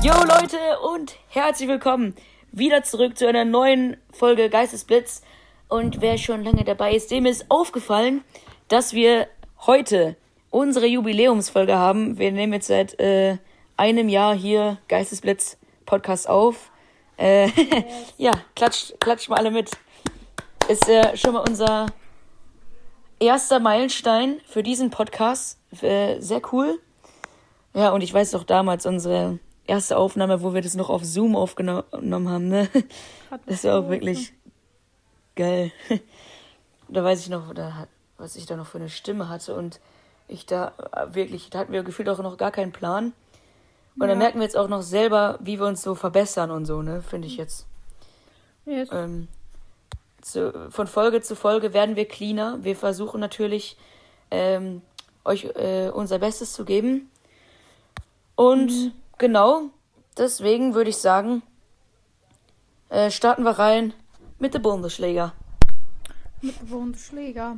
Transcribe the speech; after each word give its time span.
Jo 0.00 0.12
Leute 0.12 0.78
und 0.94 1.16
herzlich 1.28 1.68
willkommen 1.68 2.14
wieder 2.52 2.84
zurück 2.84 3.18
zu 3.18 3.26
einer 3.26 3.44
neuen 3.44 3.96
Folge 4.12 4.48
Geistesblitz. 4.48 5.22
Und 5.68 6.00
wer 6.00 6.18
schon 6.18 6.44
lange 6.44 6.62
dabei 6.62 6.94
ist, 6.94 7.10
dem 7.10 7.26
ist 7.26 7.46
aufgefallen, 7.50 8.22
dass 8.68 8.92
wir 8.92 9.26
heute 9.66 10.16
unsere 10.50 10.86
Jubiläumsfolge 10.86 11.76
haben. 11.76 12.16
Wir 12.16 12.30
nehmen 12.30 12.52
jetzt 12.52 12.68
seit 12.68 12.98
äh, 13.00 13.38
einem 13.76 14.08
Jahr 14.08 14.36
hier 14.36 14.78
Geistesblitz 14.86 15.58
Podcast 15.84 16.28
auf. 16.28 16.70
Äh, 17.16 17.48
ja, 18.18 18.30
klatscht, 18.54 19.00
klatscht 19.00 19.28
mal 19.28 19.38
alle 19.38 19.50
mit. 19.50 19.72
Ist 20.68 20.88
äh, 20.88 21.16
schon 21.16 21.32
mal 21.34 21.44
unser 21.48 21.86
erster 23.18 23.58
Meilenstein 23.58 24.40
für 24.46 24.62
diesen 24.62 24.90
Podcast. 24.90 25.58
Äh, 25.82 26.20
sehr 26.20 26.40
cool. 26.52 26.78
Ja, 27.74 27.90
und 27.90 28.02
ich 28.02 28.14
weiß 28.14 28.30
doch 28.30 28.44
damals 28.44 28.86
unsere 28.86 29.40
erste 29.68 29.96
Aufnahme, 29.96 30.42
wo 30.42 30.54
wir 30.54 30.62
das 30.62 30.74
noch 30.74 30.90
auf 30.90 31.04
Zoom 31.04 31.36
aufgenommen 31.36 32.28
haben, 32.28 32.48
ne? 32.48 32.68
Das 33.46 33.64
war 33.64 33.80
auch 33.80 33.88
wirklich 33.88 34.32
geil. 35.36 35.72
Da 36.90 37.04
weiß 37.04 37.20
ich 37.20 37.28
noch, 37.28 37.52
da, 37.52 37.86
was 38.16 38.34
ich 38.36 38.46
da 38.46 38.56
noch 38.56 38.66
für 38.66 38.78
eine 38.78 38.88
Stimme 38.88 39.28
hatte 39.28 39.54
und 39.54 39.78
ich 40.26 40.46
da 40.46 40.72
äh, 40.92 41.14
wirklich, 41.14 41.50
da 41.50 41.58
hatten 41.58 41.72
wir 41.74 41.82
gefühlt 41.82 42.08
auch 42.08 42.18
noch 42.20 42.38
gar 42.38 42.50
keinen 42.50 42.72
Plan. 42.72 43.12
Und 43.96 44.00
ja. 44.00 44.06
dann 44.06 44.16
merken 44.16 44.38
wir 44.38 44.44
jetzt 44.44 44.56
auch 44.56 44.68
noch 44.68 44.80
selber, 44.80 45.38
wie 45.42 45.60
wir 45.60 45.66
uns 45.66 45.82
so 45.82 45.94
verbessern 45.94 46.50
und 46.50 46.64
so, 46.64 46.80
ne? 46.80 47.02
Finde 47.02 47.28
ich 47.28 47.36
jetzt. 47.36 47.66
Yes. 48.64 48.88
Ähm, 48.90 49.28
zu, 50.22 50.70
von 50.70 50.86
Folge 50.86 51.20
zu 51.20 51.36
Folge 51.36 51.74
werden 51.74 51.94
wir 51.94 52.06
cleaner. 52.06 52.58
Wir 52.62 52.74
versuchen 52.74 53.20
natürlich, 53.20 53.76
ähm, 54.30 54.80
euch 55.26 55.44
äh, 55.44 55.90
unser 55.92 56.18
Bestes 56.18 56.54
zu 56.54 56.64
geben. 56.64 57.10
Und 58.34 58.70
mhm. 58.70 58.92
Genau, 59.18 59.70
deswegen 60.16 60.74
würde 60.74 60.90
ich 60.90 60.98
sagen, 60.98 61.42
äh, 62.88 63.10
starten 63.10 63.42
wir 63.42 63.58
rein 63.58 63.92
mit 64.38 64.54
der 64.54 64.60
Bundesliga. 64.60 65.32
Mit 66.40 66.60
der 66.60 66.66
Bundesliga. 66.66 67.56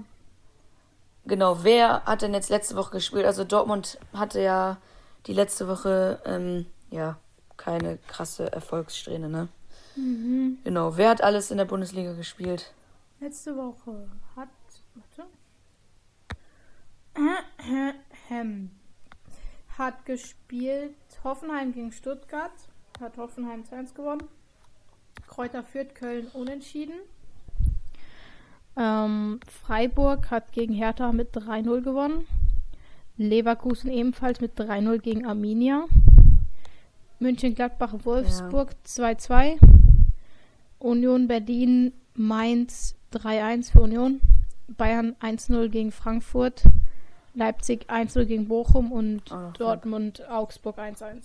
Genau, 1.26 1.62
wer 1.62 2.04
hat 2.04 2.22
denn 2.22 2.34
jetzt 2.34 2.48
letzte 2.48 2.76
Woche 2.76 2.92
gespielt? 2.92 3.26
Also 3.26 3.44
Dortmund 3.44 3.98
hatte 4.12 4.40
ja 4.40 4.78
die 5.26 5.34
letzte 5.34 5.68
Woche 5.68 6.20
ähm, 6.24 6.66
ja 6.90 7.18
keine 7.56 7.98
krasse 8.08 8.50
Erfolgssträhne, 8.50 9.28
ne? 9.28 9.48
Mhm. 9.96 10.58
Genau, 10.64 10.96
wer 10.96 11.10
hat 11.10 11.22
alles 11.22 11.50
in 11.50 11.58
der 11.58 11.66
Bundesliga 11.66 12.14
gespielt? 12.14 12.72
Letzte 13.20 13.54
Woche 13.56 14.08
hat. 14.34 14.48
Warte. 14.94 15.28
hat 19.80 20.04
gespielt 20.04 20.94
Hoffenheim 21.24 21.72
gegen 21.72 21.90
Stuttgart. 21.90 22.52
Hat 23.00 23.16
Hoffenheim 23.16 23.62
2-1 23.62 23.94
gewonnen. 23.94 24.24
Kräuter 25.26 25.64
Fürth 25.64 25.94
Köln 25.94 26.26
unentschieden. 26.34 26.94
Ähm, 28.76 29.40
Freiburg 29.48 30.30
hat 30.30 30.52
gegen 30.52 30.74
Hertha 30.74 31.12
mit 31.12 31.34
3-0 31.34 31.80
gewonnen. 31.80 32.26
Leverkusen 33.16 33.90
ebenfalls 33.90 34.40
mit 34.40 34.58
3-0 34.60 34.98
gegen 34.98 35.26
Arminia. 35.26 35.86
München-Gladbach 37.18 37.94
Wolfsburg 38.04 38.72
ja. 38.98 39.04
2-2. 39.06 39.58
Union 40.78 41.26
Berlin 41.26 41.92
Mainz 42.14 42.96
3-1 43.14 43.72
für 43.72 43.80
Union. 43.80 44.20
Bayern 44.68 45.16
1-0 45.20 45.68
gegen 45.68 45.90
Frankfurt. 45.90 46.64
Leipzig 47.34 47.88
1-0 47.88 48.24
gegen 48.24 48.48
Bochum 48.48 48.92
und 48.92 49.22
oh, 49.30 49.50
Dortmund 49.56 50.28
Augsburg 50.28 50.78
1-1. 50.78 51.22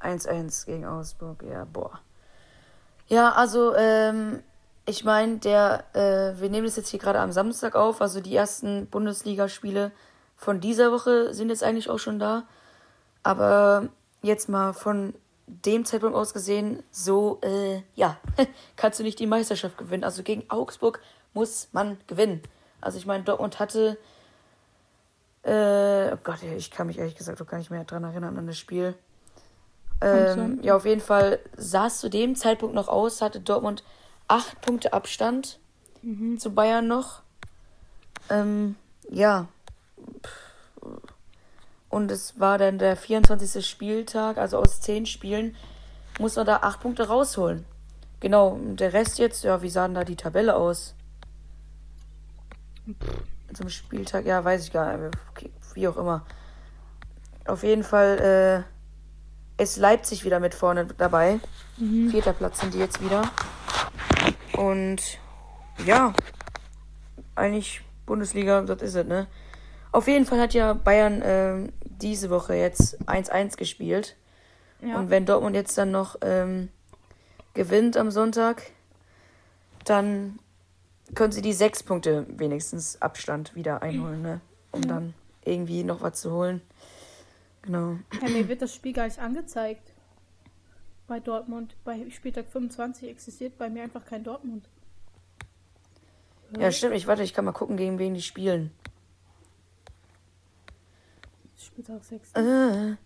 1-1 0.00 0.66
gegen 0.66 0.84
Augsburg, 0.84 1.42
ja, 1.42 1.64
boah. 1.64 2.00
Ja, 3.08 3.32
also, 3.32 3.74
ähm, 3.74 4.42
ich 4.86 5.04
meine, 5.04 5.38
der, 5.38 5.84
äh, 5.94 6.40
wir 6.40 6.50
nehmen 6.50 6.66
das 6.66 6.76
jetzt 6.76 6.90
hier 6.90 7.00
gerade 7.00 7.20
am 7.20 7.32
Samstag 7.32 7.74
auf, 7.74 8.02
also 8.02 8.20
die 8.20 8.36
ersten 8.36 8.86
Bundesligaspiele 8.86 9.92
von 10.36 10.60
dieser 10.60 10.92
Woche 10.92 11.32
sind 11.32 11.48
jetzt 11.48 11.62
eigentlich 11.62 11.88
auch 11.88 11.98
schon 11.98 12.18
da. 12.18 12.44
Aber 13.22 13.88
jetzt 14.22 14.48
mal 14.48 14.72
von 14.72 15.14
dem 15.46 15.84
Zeitpunkt 15.84 16.16
aus 16.16 16.34
gesehen, 16.34 16.82
so, 16.90 17.38
äh, 17.42 17.82
ja, 17.94 18.18
kannst 18.76 18.98
du 18.98 19.02
nicht 19.02 19.18
die 19.18 19.26
Meisterschaft 19.26 19.78
gewinnen. 19.78 20.04
Also 20.04 20.22
gegen 20.22 20.48
Augsburg 20.50 21.00
muss 21.32 21.68
man 21.72 21.98
gewinnen. 22.06 22.42
Also 22.80 22.98
ich 22.98 23.06
meine, 23.06 23.24
Dortmund 23.24 23.58
hatte 23.58 23.98
äh, 25.44 26.10
oh 26.12 26.18
Gott, 26.24 26.42
ich 26.42 26.70
kann 26.70 26.86
mich 26.86 26.98
ehrlich 26.98 27.16
gesagt 27.16 27.40
auch 27.40 27.46
gar 27.46 27.58
nicht 27.58 27.70
mehr 27.70 27.84
dran 27.84 28.04
erinnern 28.04 28.38
an 28.38 28.46
das 28.46 28.58
Spiel. 28.58 28.94
Ähm, 30.00 30.58
ja, 30.62 30.74
auf 30.74 30.86
jeden 30.86 31.00
Fall 31.00 31.38
sah 31.56 31.86
es 31.86 32.00
zu 32.00 32.08
dem 32.08 32.34
Zeitpunkt 32.34 32.74
noch 32.74 32.88
aus, 32.88 33.20
hatte 33.20 33.40
Dortmund 33.40 33.84
acht 34.26 34.60
Punkte 34.62 34.92
Abstand 34.92 35.58
mhm. 36.02 36.38
zu 36.38 36.54
Bayern 36.54 36.86
noch. 36.86 37.22
Ähm, 38.30 38.76
ja. 39.10 39.46
Und 41.90 42.10
es 42.10 42.40
war 42.40 42.58
dann 42.58 42.78
der 42.78 42.96
24. 42.96 43.64
Spieltag, 43.66 44.38
also 44.38 44.58
aus 44.58 44.80
zehn 44.80 45.04
Spielen 45.04 45.56
muss 46.18 46.36
man 46.36 46.46
da 46.46 46.56
acht 46.62 46.80
Punkte 46.80 47.08
rausholen. 47.08 47.66
Genau, 48.20 48.58
der 48.62 48.94
Rest 48.94 49.18
jetzt, 49.18 49.44
ja, 49.44 49.60
wie 49.60 49.68
sah 49.68 49.86
denn 49.86 49.94
da 49.94 50.04
die 50.04 50.16
Tabelle 50.16 50.56
aus? 50.56 50.94
Pff 52.88 53.33
zum 53.54 53.68
Spieltag, 53.68 54.26
ja, 54.26 54.44
weiß 54.44 54.64
ich 54.64 54.72
gar 54.72 54.96
nicht, 54.96 55.16
okay, 55.30 55.50
wie 55.74 55.88
auch 55.88 55.96
immer. 55.96 56.24
Auf 57.46 57.62
jeden 57.62 57.84
Fall 57.84 58.64
äh, 59.58 59.62
ist 59.62 59.76
Leipzig 59.76 60.24
wieder 60.24 60.40
mit 60.40 60.54
vorne 60.54 60.86
dabei. 60.86 61.40
Mhm. 61.76 62.10
Vierter 62.10 62.32
Platz 62.32 62.60
sind 62.60 62.74
die 62.74 62.78
jetzt 62.78 63.02
wieder. 63.02 63.22
Und 64.56 65.18
ja, 65.84 66.12
eigentlich 67.34 67.82
Bundesliga, 68.06 68.62
das 68.62 68.82
ist 68.82 68.94
es, 68.94 69.06
ne? 69.06 69.26
Auf 69.92 70.08
jeden 70.08 70.26
Fall 70.26 70.40
hat 70.40 70.54
ja 70.54 70.72
Bayern 70.72 71.22
äh, 71.22 71.68
diese 71.82 72.30
Woche 72.30 72.54
jetzt 72.54 73.00
1-1 73.02 73.56
gespielt. 73.56 74.16
Ja. 74.80 74.98
Und 74.98 75.10
wenn 75.10 75.24
Dortmund 75.24 75.54
jetzt 75.54 75.78
dann 75.78 75.92
noch 75.92 76.16
ähm, 76.20 76.68
gewinnt 77.54 77.96
am 77.96 78.10
Sonntag, 78.10 78.62
dann 79.84 80.38
können 81.14 81.32
sie 81.32 81.42
die 81.42 81.52
sechs 81.52 81.82
Punkte 81.82 82.26
wenigstens 82.28 83.00
Abstand 83.02 83.54
wieder 83.54 83.82
einholen, 83.82 84.22
ne? 84.22 84.40
Um 84.72 84.82
ja. 84.82 84.88
dann 84.88 85.14
irgendwie 85.44 85.84
noch 85.84 86.00
was 86.00 86.20
zu 86.20 86.32
holen. 86.32 86.62
Genau. 87.62 87.98
Ja, 88.20 88.28
mir 88.28 88.48
wird 88.48 88.62
das 88.62 88.74
Spiel 88.74 88.92
gar 88.92 89.04
nicht 89.04 89.18
angezeigt. 89.18 89.92
Bei 91.06 91.20
Dortmund. 91.20 91.76
Bei 91.84 92.08
Spieltag 92.10 92.50
25 92.50 93.08
existiert 93.08 93.58
bei 93.58 93.68
mir 93.68 93.82
einfach 93.82 94.04
kein 94.04 94.24
Dortmund. 94.24 94.68
Ja, 96.58 96.70
stimmt. 96.70 96.94
Ich 96.94 97.06
warte, 97.06 97.22
ich 97.22 97.34
kann 97.34 97.44
mal 97.44 97.52
gucken, 97.52 97.76
gegen 97.76 97.98
wen 97.98 98.14
die 98.14 98.22
spielen. 98.22 98.70
Spieltag 101.56 102.04
6. 102.04 102.32
Äh. 102.34 102.96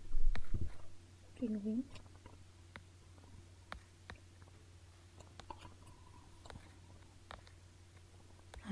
Gegen 1.37 1.65
wen? 1.65 1.85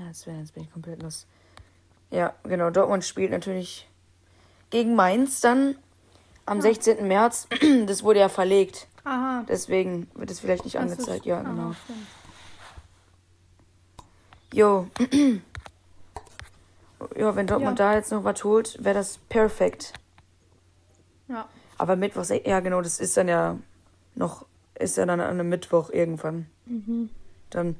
Jetzt, 0.05 0.25
jetzt 0.25 0.53
bin 0.53 0.63
ich 0.63 0.71
komplett 0.71 1.01
los. 1.01 1.25
Ja, 2.11 2.33
genau. 2.43 2.69
Dortmund 2.69 3.03
spielt 3.03 3.31
natürlich 3.31 3.87
gegen 4.69 4.95
Mainz 4.95 5.41
dann 5.41 5.75
am 6.45 6.57
ja. 6.57 6.63
16. 6.63 7.07
März. 7.07 7.47
Das 7.85 8.03
wurde 8.03 8.19
ja 8.19 8.29
verlegt. 8.29 8.87
Aha. 9.03 9.43
Deswegen 9.47 10.09
wird 10.13 10.31
es 10.31 10.39
vielleicht 10.39 10.65
nicht 10.65 10.77
angezeigt. 10.77 11.25
Ja, 11.25 11.41
genau. 11.41 11.73
Jo. 14.53 14.87
ja, 17.15 17.35
wenn 17.35 17.47
Dortmund 17.47 17.79
ja. 17.79 17.91
da 17.91 17.95
jetzt 17.95 18.11
noch 18.11 18.23
was 18.23 18.43
holt, 18.43 18.83
wäre 18.83 18.95
das 18.95 19.17
perfekt. 19.29 19.93
Ja. 21.27 21.47
Aber 21.77 21.95
Mittwoch, 21.95 22.25
ja 22.29 22.59
genau, 22.59 22.81
das 22.81 22.99
ist 22.99 23.15
dann 23.17 23.27
ja 23.27 23.57
noch, 24.15 24.45
ist 24.75 24.97
ja 24.97 25.05
dann 25.05 25.19
an 25.19 25.29
einem 25.29 25.49
Mittwoch 25.49 25.89
irgendwann. 25.89 26.47
Mhm. 26.65 27.09
Dann 27.49 27.75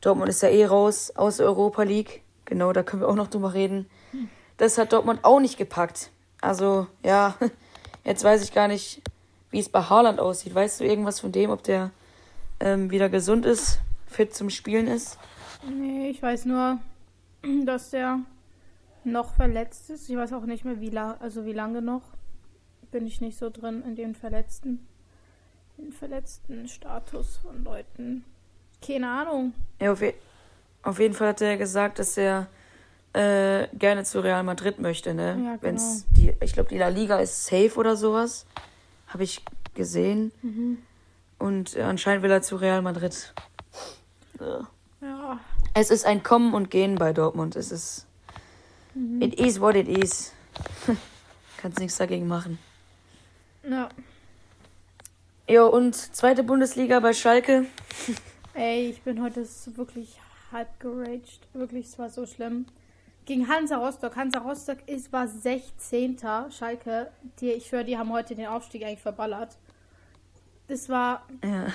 Dortmund 0.00 0.28
ist 0.28 0.42
ja 0.42 0.48
eh 0.48 0.66
raus 0.66 1.10
aus 1.16 1.38
der 1.38 1.46
Europa 1.46 1.82
League. 1.82 2.22
Genau, 2.44 2.72
da 2.72 2.82
können 2.82 3.02
wir 3.02 3.08
auch 3.08 3.14
noch 3.16 3.28
drüber 3.28 3.54
reden. 3.54 3.86
Das 4.56 4.78
hat 4.78 4.92
Dortmund 4.92 5.20
auch 5.24 5.40
nicht 5.40 5.58
gepackt. 5.58 6.10
Also, 6.40 6.86
ja, 7.04 7.34
jetzt 8.04 8.24
weiß 8.24 8.42
ich 8.42 8.52
gar 8.52 8.68
nicht, 8.68 9.02
wie 9.50 9.58
es 9.58 9.68
bei 9.68 9.82
Haaland 9.82 10.20
aussieht. 10.20 10.54
Weißt 10.54 10.80
du 10.80 10.84
irgendwas 10.84 11.20
von 11.20 11.32
dem, 11.32 11.50
ob 11.50 11.62
der 11.62 11.90
ähm, 12.60 12.90
wieder 12.90 13.08
gesund 13.08 13.44
ist, 13.46 13.80
fit 14.06 14.34
zum 14.34 14.50
Spielen 14.50 14.86
ist? 14.86 15.18
Nee, 15.68 16.08
ich 16.10 16.22
weiß 16.22 16.44
nur, 16.46 16.78
dass 17.64 17.90
der 17.90 18.20
noch 19.04 19.34
verletzt 19.34 19.90
ist. 19.90 20.08
Ich 20.08 20.16
weiß 20.16 20.32
auch 20.32 20.44
nicht 20.44 20.64
mehr, 20.64 20.80
wie 20.80 20.90
lange, 20.90 21.20
also 21.20 21.44
wie 21.44 21.52
lange 21.52 21.82
noch. 21.82 22.02
Bin 22.90 23.06
ich 23.06 23.20
nicht 23.20 23.38
so 23.38 23.50
drin 23.50 23.82
in 23.84 23.96
den 23.96 24.14
Verletzten, 24.14 24.86
den 25.76 25.92
verletzten 25.92 26.68
Status 26.68 27.36
von 27.38 27.64
Leuten. 27.64 28.24
Keine 28.86 29.10
Ahnung. 29.10 29.52
Ja, 29.80 29.92
auf, 29.92 30.00
je 30.00 30.14
auf 30.82 31.00
jeden 31.00 31.14
Fall 31.14 31.28
hat 31.28 31.40
er 31.40 31.56
gesagt, 31.56 31.98
dass 31.98 32.16
er 32.16 32.46
äh, 33.12 33.66
gerne 33.76 34.04
zu 34.04 34.20
Real 34.20 34.42
Madrid 34.44 34.78
möchte, 34.78 35.14
ne? 35.14 35.28
Ja, 35.28 35.34
genau. 35.34 35.58
Wenn's 35.62 36.04
die, 36.10 36.32
ich 36.40 36.52
glaube, 36.52 36.68
die 36.68 36.78
La 36.78 36.88
Liga 36.88 37.18
ist 37.18 37.46
safe 37.46 37.74
oder 37.76 37.96
sowas. 37.96 38.46
Habe 39.08 39.24
ich 39.24 39.42
gesehen. 39.74 40.32
Und 41.38 41.76
äh, 41.76 41.82
anscheinend 41.82 42.22
will 42.22 42.30
er 42.30 42.42
zu 42.42 42.56
Real 42.56 42.82
Madrid. 42.82 43.34
Ja. 44.40 44.68
Ja. 45.00 45.40
Es 45.74 45.90
ist 45.90 46.06
ein 46.06 46.22
Kommen 46.22 46.54
und 46.54 46.70
Gehen 46.70 46.96
bei 46.96 47.12
Dortmund. 47.12 47.56
Es 47.56 47.72
ist. 47.72 48.06
It 49.20 49.38
is 49.38 49.60
what 49.60 49.74
it 49.74 49.88
is. 49.88 50.32
Kannst 51.58 51.78
nichts 51.78 51.98
dagegen 51.98 52.26
machen. 52.26 52.58
Ja. 53.68 53.88
Ja, 55.48 55.64
und 55.64 55.94
zweite 55.94 56.42
Bundesliga 56.42 57.00
bei 57.00 57.12
Schalke. 57.12 57.66
Ey, 58.56 58.88
ich 58.88 59.02
bin 59.02 59.22
heute 59.22 59.46
wirklich 59.76 60.18
halb 60.50 60.80
geraged. 60.80 61.40
Wirklich, 61.52 61.84
es 61.88 61.98
war 61.98 62.08
so 62.08 62.24
schlimm. 62.24 62.64
Gegen 63.26 63.48
Hansa 63.48 63.76
Rostock. 63.76 64.16
Hansa 64.16 64.38
Rostock 64.38 64.78
ist, 64.86 65.12
war 65.12 65.28
16. 65.28 66.16
Schalke. 66.48 67.10
Die, 67.38 67.50
ich 67.50 67.70
höre, 67.70 67.84
die 67.84 67.98
haben 67.98 68.10
heute 68.10 68.34
den 68.34 68.46
Aufstieg 68.46 68.82
eigentlich 68.82 69.02
verballert. 69.02 69.58
Das 70.68 70.88
war 70.88 71.26
Ja. 71.44 71.66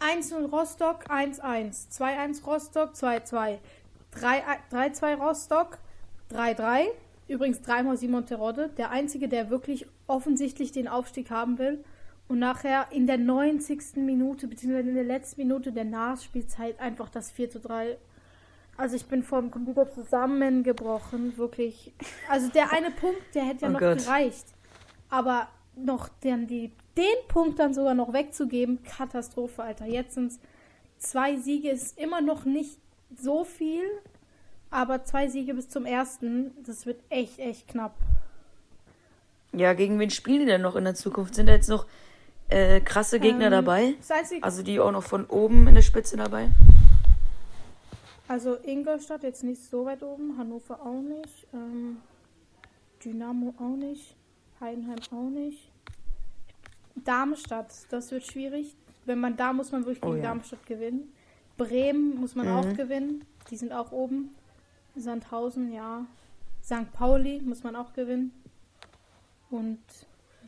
1-0 0.00 0.46
Rostock, 0.46 1.10
1-1. 1.10 1.90
2-1 1.90 2.42
Rostock, 2.46 2.94
2-2. 2.94 3.58
3-2 4.16 5.16
Rostock, 5.16 5.76
3-3. 6.32 6.86
Übrigens 7.28 7.60
dreimal 7.60 7.98
Simon 7.98 8.24
Terodde. 8.24 8.70
Der 8.78 8.90
Einzige, 8.90 9.28
der 9.28 9.50
wirklich 9.50 9.86
offensichtlich 10.06 10.72
den 10.72 10.88
Aufstieg 10.88 11.30
haben 11.30 11.58
will. 11.58 11.84
Und 12.30 12.38
nachher 12.38 12.86
in 12.92 13.08
der 13.08 13.18
90. 13.18 13.96
Minute, 13.96 14.46
beziehungsweise 14.46 14.88
in 14.88 14.94
der 14.94 15.02
letzten 15.02 15.40
Minute 15.40 15.72
der 15.72 15.82
Nachspielzeit 15.84 16.78
einfach 16.78 17.08
das 17.08 17.34
4-3. 17.34 17.96
Also 18.76 18.94
ich 18.94 19.06
bin 19.06 19.24
vor 19.24 19.40
dem 19.40 19.50
Computer 19.50 19.90
zusammengebrochen, 19.92 21.36
wirklich. 21.36 21.92
Also 22.28 22.48
der 22.48 22.72
eine 22.72 22.92
Punkt, 22.92 23.34
der 23.34 23.42
hätte 23.46 23.62
ja 23.62 23.68
Oh 23.68 23.72
noch 23.72 23.80
Gott. 23.80 23.98
gereicht. 23.98 24.44
Aber 25.08 25.48
noch 25.74 26.08
dann 26.22 26.46
die, 26.46 26.70
den 26.96 27.26
Punkt 27.26 27.58
dann 27.58 27.74
sogar 27.74 27.94
noch 27.94 28.12
wegzugeben, 28.12 28.80
Katastrophe, 28.84 29.64
Alter. 29.64 29.86
Jetzt 29.86 30.14
sind 30.14 30.28
es 30.30 30.38
zwei 30.98 31.36
Siege, 31.36 31.70
ist 31.70 31.98
immer 31.98 32.20
noch 32.20 32.44
nicht 32.44 32.78
so 33.16 33.42
viel, 33.42 33.82
aber 34.70 35.02
zwei 35.04 35.26
Siege 35.26 35.52
bis 35.54 35.68
zum 35.68 35.84
ersten, 35.84 36.52
das 36.64 36.86
wird 36.86 37.02
echt, 37.08 37.40
echt 37.40 37.66
knapp. 37.66 37.96
Ja, 39.52 39.72
gegen 39.72 39.98
wen 39.98 40.10
spielen 40.10 40.38
die 40.38 40.46
denn 40.46 40.62
noch 40.62 40.76
in 40.76 40.84
der 40.84 40.94
Zukunft? 40.94 41.34
Sind 41.34 41.46
da 41.46 41.54
jetzt 41.54 41.68
noch 41.68 41.86
äh, 42.50 42.80
krasse 42.80 43.20
Gegner 43.20 43.46
Ähm, 43.46 43.50
dabei? 43.52 43.94
Also 44.42 44.62
die 44.62 44.78
auch 44.80 44.92
noch 44.92 45.02
von 45.04 45.24
oben 45.26 45.66
in 45.68 45.74
der 45.74 45.82
Spitze 45.82 46.16
dabei? 46.16 46.48
also 48.28 48.56
Ingolstadt 48.64 49.22
jetzt 49.24 49.42
nicht 49.42 49.60
so 49.62 49.84
weit 49.86 50.02
oben, 50.04 50.38
Hannover 50.38 50.80
auch 50.82 51.00
nicht, 51.02 51.46
ähm, 51.52 51.96
Dynamo 53.04 53.54
auch 53.58 53.76
nicht, 53.76 54.14
Heidenheim 54.60 54.98
auch 55.10 55.30
nicht. 55.30 55.70
Darmstadt, 56.94 57.72
das 57.90 58.10
wird 58.10 58.24
schwierig. 58.24 58.76
Wenn 59.06 59.18
man 59.18 59.36
da 59.36 59.52
muss 59.52 59.72
man 59.72 59.84
wirklich 59.84 60.02
Oh 60.02 60.10
gegen 60.10 60.18
ja. 60.22 60.28
Darmstadt 60.30 60.64
gewinnen. 60.66 61.12
Bremen 61.56 62.20
muss 62.20 62.34
man 62.34 62.46
Mhm. 62.46 62.52
auch 62.54 62.76
gewinnen. 62.76 63.24
Die 63.50 63.56
sind 63.56 63.72
auch 63.72 63.90
oben. 63.92 64.30
Sandhausen, 64.96 65.72
ja. 65.72 66.04
St. 66.62 66.92
Pauli 66.92 67.40
muss 67.42 67.62
man 67.62 67.74
auch 67.74 67.92
gewinnen. 67.94 68.32
Und 69.50 69.78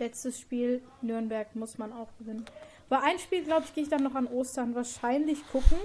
letztes 0.02 0.40
Spiel 0.40 0.82
Nürnberg 1.00 1.54
muss 1.54 1.78
man 1.78 1.92
auch 1.92 2.08
gewinnen. 2.18 2.44
Bei 2.88 3.00
ein 3.00 3.18
Spiel, 3.18 3.44
glaube 3.44 3.64
ich, 3.64 3.74
gehe 3.74 3.84
ich 3.84 3.88
dann 3.88 4.02
noch 4.02 4.14
an 4.14 4.26
Ostern 4.26 4.74
wahrscheinlich 4.74 5.46
gucken. 5.50 5.78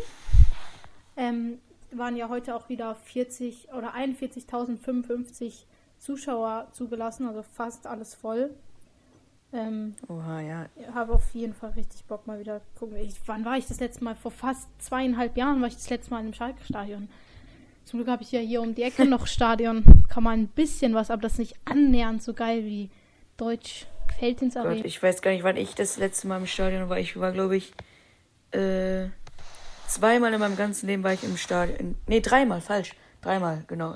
Ähm, 1.16 1.60
waren 1.92 2.18
ja 2.18 2.28
heute 2.28 2.56
auch 2.56 2.68
wieder 2.68 2.96
40 2.96 3.70
oder 3.74 3.94
41.055 3.94 5.66
Zuschauer 6.00 6.68
zugelassen, 6.74 7.28
also 7.28 7.44
fast 7.44 7.88
alles 7.88 8.14
voll. 8.14 8.54
Ähm, 9.54 9.96
Oha, 10.10 10.42
ja. 10.42 10.66
ich 10.76 10.88
habe 10.94 11.14
auf 11.14 11.34
jeden 11.34 11.54
Fall 11.54 11.72
richtig 11.72 12.04
Bock 12.06 12.28
mal 12.28 12.40
wieder 12.40 12.62
gucken. 12.76 12.98
Ich, 12.98 13.16
wann 13.26 13.46
war 13.46 13.58
ich 13.58 13.68
das 13.68 13.80
letzte 13.80 14.04
Mal? 14.04 14.16
Vor 14.16 14.32
fast 14.32 14.68
zweieinhalb 14.80 15.38
Jahren 15.38 15.62
war 15.62 15.70
ich 15.70 15.76
das 15.76 15.90
letzte 15.90 16.12
Mal 16.12 16.26
im 16.26 16.34
Schalke-Stadion. 16.34 17.08
Zum 17.86 18.00
Glück 18.00 18.10
habe 18.10 18.24
ich 18.24 18.34
ja 18.34 18.42
hier 18.42 18.62
um 18.62 18.76
die 18.76 18.84
Ecke 18.84 19.06
noch 19.06 19.28
Stadion. 19.28 20.04
Kann 20.10 20.24
man 20.24 20.42
ein 20.42 20.48
bisschen 20.48 20.94
was, 20.94 21.10
aber 21.10 21.22
das 21.22 21.34
ist 21.34 21.40
nicht 21.40 21.56
annähernd 21.64 22.22
so 22.22 22.34
geil 22.34 22.66
wie 22.66 22.90
Deutsch 23.38 23.88
Feldins 24.20 24.54
Gott, 24.56 24.66
Arena. 24.66 24.86
ich 24.86 25.02
weiß 25.02 25.22
gar 25.22 25.32
nicht, 25.32 25.44
wann 25.44 25.58
ich 25.58 25.76
das 25.76 25.98
letzte 25.98 26.28
Mal 26.28 26.38
im 26.38 26.48
Stadion 26.48 26.90
war. 26.90 26.98
Ich 27.00 27.20
war, 27.20 27.32
glaube 27.32 27.58
ich, 27.58 27.74
äh, 28.52 29.08
zweimal 29.88 30.34
in 30.34 30.40
meinem 30.40 30.56
ganzen 30.58 30.88
Leben 30.88 31.04
war 31.04 31.14
ich 31.14 31.24
im 31.24 31.38
Stadion. 31.38 31.96
Nee, 32.08 32.22
dreimal, 32.22 32.62
falsch. 32.62 32.94
Dreimal, 33.22 33.64
genau. 33.68 33.96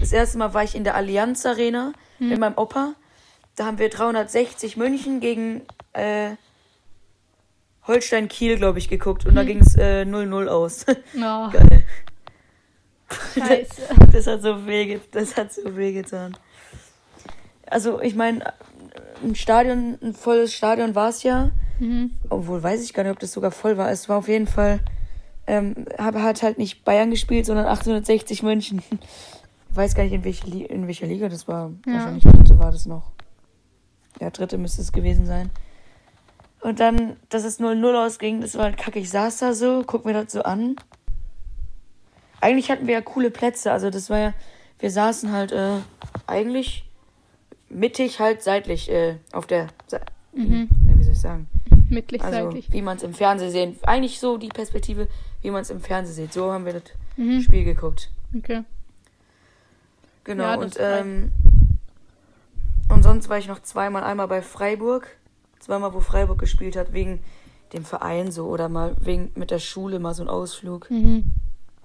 Das 0.00 0.12
erste 0.12 0.38
Mal 0.38 0.54
war 0.54 0.64
ich 0.64 0.74
in 0.74 0.84
der 0.84 0.94
Allianz 0.94 1.44
Arena 1.44 1.92
mit 2.18 2.38
meinem 2.38 2.56
Opa. 2.56 2.94
Da 3.56 3.66
haben 3.66 3.78
wir 3.78 3.90
360 3.90 4.76
München 4.76 5.20
gegen 5.20 5.62
äh, 5.92 6.36
Holstein 7.86 8.28
Kiel, 8.28 8.56
glaube 8.56 8.78
ich, 8.78 8.88
geguckt. 8.88 9.26
Und 9.26 9.34
da 9.34 9.44
ging 9.44 9.58
es 9.60 9.76
äh, 9.76 10.02
0-0 10.04 10.46
aus. 10.46 10.86
Oh, 11.16 11.50
Geil. 11.50 11.84
scheiße. 13.34 13.82
Das 14.12 14.26
hat 14.26 14.42
so 14.42 14.66
weh, 14.66 14.98
das 15.10 15.36
hat 15.36 15.52
so 15.52 15.76
weh 15.76 15.92
getan. 15.92 16.36
Also, 17.66 18.00
ich 18.00 18.14
meine, 18.14 18.52
ein 19.22 19.34
Stadion, 19.34 19.98
ein 20.02 20.14
volles 20.14 20.54
Stadion 20.54 20.94
war 20.94 21.08
es 21.08 21.22
ja. 21.22 21.50
Mhm. 21.78 22.12
Obwohl, 22.28 22.62
weiß 22.62 22.82
ich 22.82 22.92
gar 22.92 23.02
nicht, 23.02 23.12
ob 23.12 23.18
das 23.18 23.32
sogar 23.32 23.50
voll 23.50 23.76
war. 23.76 23.90
Es 23.90 24.08
war 24.08 24.18
auf 24.18 24.28
jeden 24.28 24.46
Fall, 24.46 24.80
ähm, 25.46 25.86
hat 25.98 26.42
halt 26.42 26.58
nicht 26.58 26.84
Bayern 26.84 27.10
gespielt, 27.10 27.46
sondern 27.46 27.66
860 27.66 28.42
München. 28.42 28.82
Ich 28.90 28.96
weiß 29.76 29.94
gar 29.94 30.04
nicht, 30.04 30.12
in, 30.12 30.24
welche 30.24 30.64
in 30.64 30.86
welcher 30.86 31.06
Liga 31.06 31.28
das 31.28 31.48
war. 31.48 31.70
Ja. 31.86 31.94
Wahrscheinlich 31.94 32.24
dritte 32.24 32.58
war 32.58 32.70
das 32.70 32.86
noch. 32.86 33.12
Ja, 34.20 34.30
dritte 34.30 34.58
müsste 34.58 34.82
es 34.82 34.92
gewesen 34.92 35.26
sein. 35.26 35.50
Und 36.60 36.78
dann, 36.78 37.16
dass 37.28 37.42
es 37.42 37.58
0-0 37.58 38.06
ausging, 38.06 38.40
das 38.40 38.54
war 38.54 38.64
halt 38.64 38.76
kacke. 38.76 39.00
Ich 39.00 39.10
saß 39.10 39.38
da 39.38 39.52
so, 39.52 39.82
guck 39.84 40.04
mir 40.04 40.12
das 40.12 40.32
so 40.32 40.42
an. 40.42 40.76
Eigentlich 42.40 42.70
hatten 42.70 42.86
wir 42.86 42.94
ja 42.94 43.00
coole 43.00 43.30
Plätze. 43.30 43.72
Also 43.72 43.90
das 43.90 44.10
war 44.10 44.18
ja, 44.18 44.34
wir 44.78 44.90
saßen 44.90 45.32
halt 45.32 45.50
äh, 45.50 45.78
eigentlich 46.26 46.84
mittig, 47.72 48.20
halt 48.20 48.42
seitlich 48.42 48.90
äh, 48.90 49.16
auf 49.32 49.46
der, 49.46 49.68
Se 49.86 50.00
Mhm. 50.34 50.68
ja, 50.88 50.96
wie 50.98 51.02
soll 51.02 51.12
ich 51.12 51.20
sagen? 51.20 51.46
Mittig 51.90 52.22
Also, 52.24 52.44
seitlich. 52.44 52.72
wie 52.72 52.80
man 52.80 52.96
es 52.96 53.02
im 53.02 53.12
Fernsehen 53.12 53.50
sehen. 53.50 53.76
Eigentlich 53.82 54.18
so 54.18 54.38
die 54.38 54.48
Perspektive, 54.48 55.08
wie 55.42 55.50
man 55.50 55.60
es 55.60 55.68
im 55.70 55.80
Fernsehen 55.80 56.14
sieht. 56.14 56.32
So 56.32 56.50
haben 56.50 56.64
wir 56.64 56.72
das 56.74 56.84
Mhm. 57.18 57.42
Spiel 57.42 57.64
geguckt. 57.64 58.10
Okay. 58.34 58.62
Genau. 60.24 60.44
Ja, 60.44 60.54
und, 60.54 60.76
ähm, 60.80 61.32
und 62.88 63.02
sonst 63.02 63.28
war 63.28 63.36
ich 63.38 63.48
noch 63.48 63.60
zweimal. 63.60 64.04
Einmal 64.04 64.28
bei 64.28 64.40
Freiburg. 64.40 65.08
Zweimal, 65.60 65.92
wo 65.92 66.00
Freiburg 66.00 66.38
gespielt 66.38 66.76
hat, 66.76 66.92
wegen 66.94 67.20
dem 67.74 67.84
Verein 67.84 68.30
so. 68.32 68.46
Oder 68.46 68.68
mal 68.70 68.96
wegen 69.00 69.30
mit 69.34 69.50
der 69.50 69.58
Schule 69.58 69.98
mal 69.98 70.14
so 70.14 70.22
ein 70.22 70.28
Ausflug. 70.30 70.90
Mhm. 70.90 71.24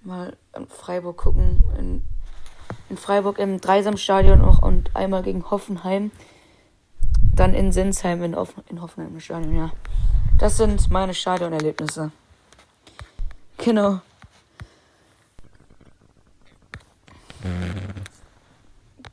Mal 0.03 0.37
in 0.55 0.67
Freiburg 0.67 1.17
gucken. 1.17 1.63
In, 1.77 2.01
in 2.89 2.97
Freiburg 2.97 3.39
im 3.39 3.59
Dreisamstadion 3.59 4.41
auch 4.41 4.61
und 4.61 4.95
einmal 4.95 5.23
gegen 5.23 5.49
Hoffenheim. 5.49 6.11
Dann 7.35 7.53
in 7.53 7.71
Sinsheim 7.71 8.23
in, 8.23 8.33
Offen 8.33 8.63
in 8.69 8.81
Hoffenheim 8.81 9.13
im 9.13 9.19
Stadion, 9.19 9.55
ja. 9.55 9.71
Das 10.39 10.57
sind 10.57 10.89
meine 10.89 11.13
Stadionerlebnisse. 11.13 12.11
Genau. 13.57 13.99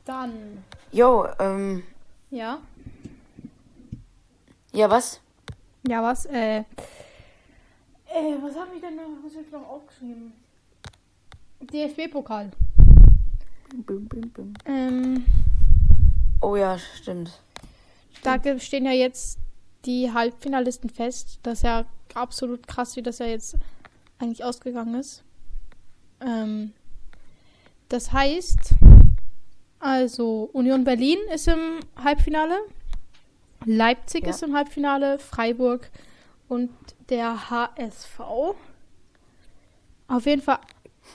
Dann, 0.05 0.63
Jo, 0.91 1.27
ähm, 1.39 1.83
ja. 2.29 2.59
ja, 4.71 4.89
was? 4.89 5.19
Ja, 5.87 6.01
was? 6.03 6.25
Äh, 6.25 6.59
äh 6.59 6.63
was 8.41 8.55
habe 8.55 8.75
ich 8.75 8.81
denn 8.81 8.95
noch, 8.95 9.03
was 9.23 9.35
hab 9.35 9.41
ich 9.41 9.51
noch 9.51 9.67
aufgeschrieben? 9.67 10.33
DFB-Pokal. 11.59 12.51
Bim, 13.69 14.07
bim, 14.07 14.29
bim. 14.29 14.53
Ähm, 14.65 15.25
Oh 16.41 16.55
ja, 16.55 16.77
stimmt. 16.77 17.31
da 18.23 18.39
stehen 18.59 18.85
ja 18.85 18.91
jetzt 18.91 19.39
die 19.85 20.11
Halbfinalisten 20.13 20.89
fest. 20.89 21.39
Das 21.43 21.59
ist 21.59 21.63
ja 21.63 21.85
absolut 22.13 22.67
krass, 22.67 22.95
wie 22.95 23.01
das 23.01 23.19
ja 23.19 23.25
jetzt 23.25 23.55
eigentlich 24.19 24.43
ausgegangen 24.43 24.95
ist. 24.95 25.23
Ähm, 26.21 26.73
das 27.89 28.11
heißt, 28.11 28.75
also 29.79 30.49
Union 30.53 30.83
Berlin 30.83 31.17
ist 31.33 31.47
im 31.47 31.79
Halbfinale, 32.01 32.57
Leipzig 33.65 34.23
Ja. 34.23 34.29
ist 34.29 34.43
im 34.43 34.55
Halbfinale, 34.55 35.17
Freiburg 35.19 35.89
und 36.47 36.69
der 37.09 37.49
HSV. 37.49 38.19
Auf 40.07 40.25
jeden 40.25 40.41
Fall 40.41 40.59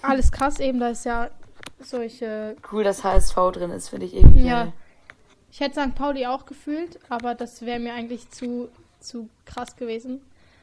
alles 0.02 0.32
krass, 0.32 0.58
eben 0.60 0.80
da 0.80 0.88
ist 0.88 1.04
ja 1.04 1.30
solche 1.82 2.56
Cool, 2.70 2.84
dass 2.84 3.04
HSV 3.04 3.34
drin 3.52 3.70
ist, 3.70 3.88
finde 3.88 4.06
ich 4.06 4.14
irgendwie. 4.14 4.44
Ja. 4.46 4.64
geil. 4.64 4.72
Ich 5.52 5.58
hätte 5.60 5.80
St. 5.82 5.94
Pauli 5.96 6.26
auch 6.26 6.46
gefühlt, 6.46 6.98
aber 7.08 7.34
das 7.34 7.62
wäre 7.62 7.80
mir 7.80 7.92
eigentlich 7.94 8.30
zu, 8.30 8.68
zu 9.00 9.28
krass 9.44 9.74
gewesen. 9.76 10.20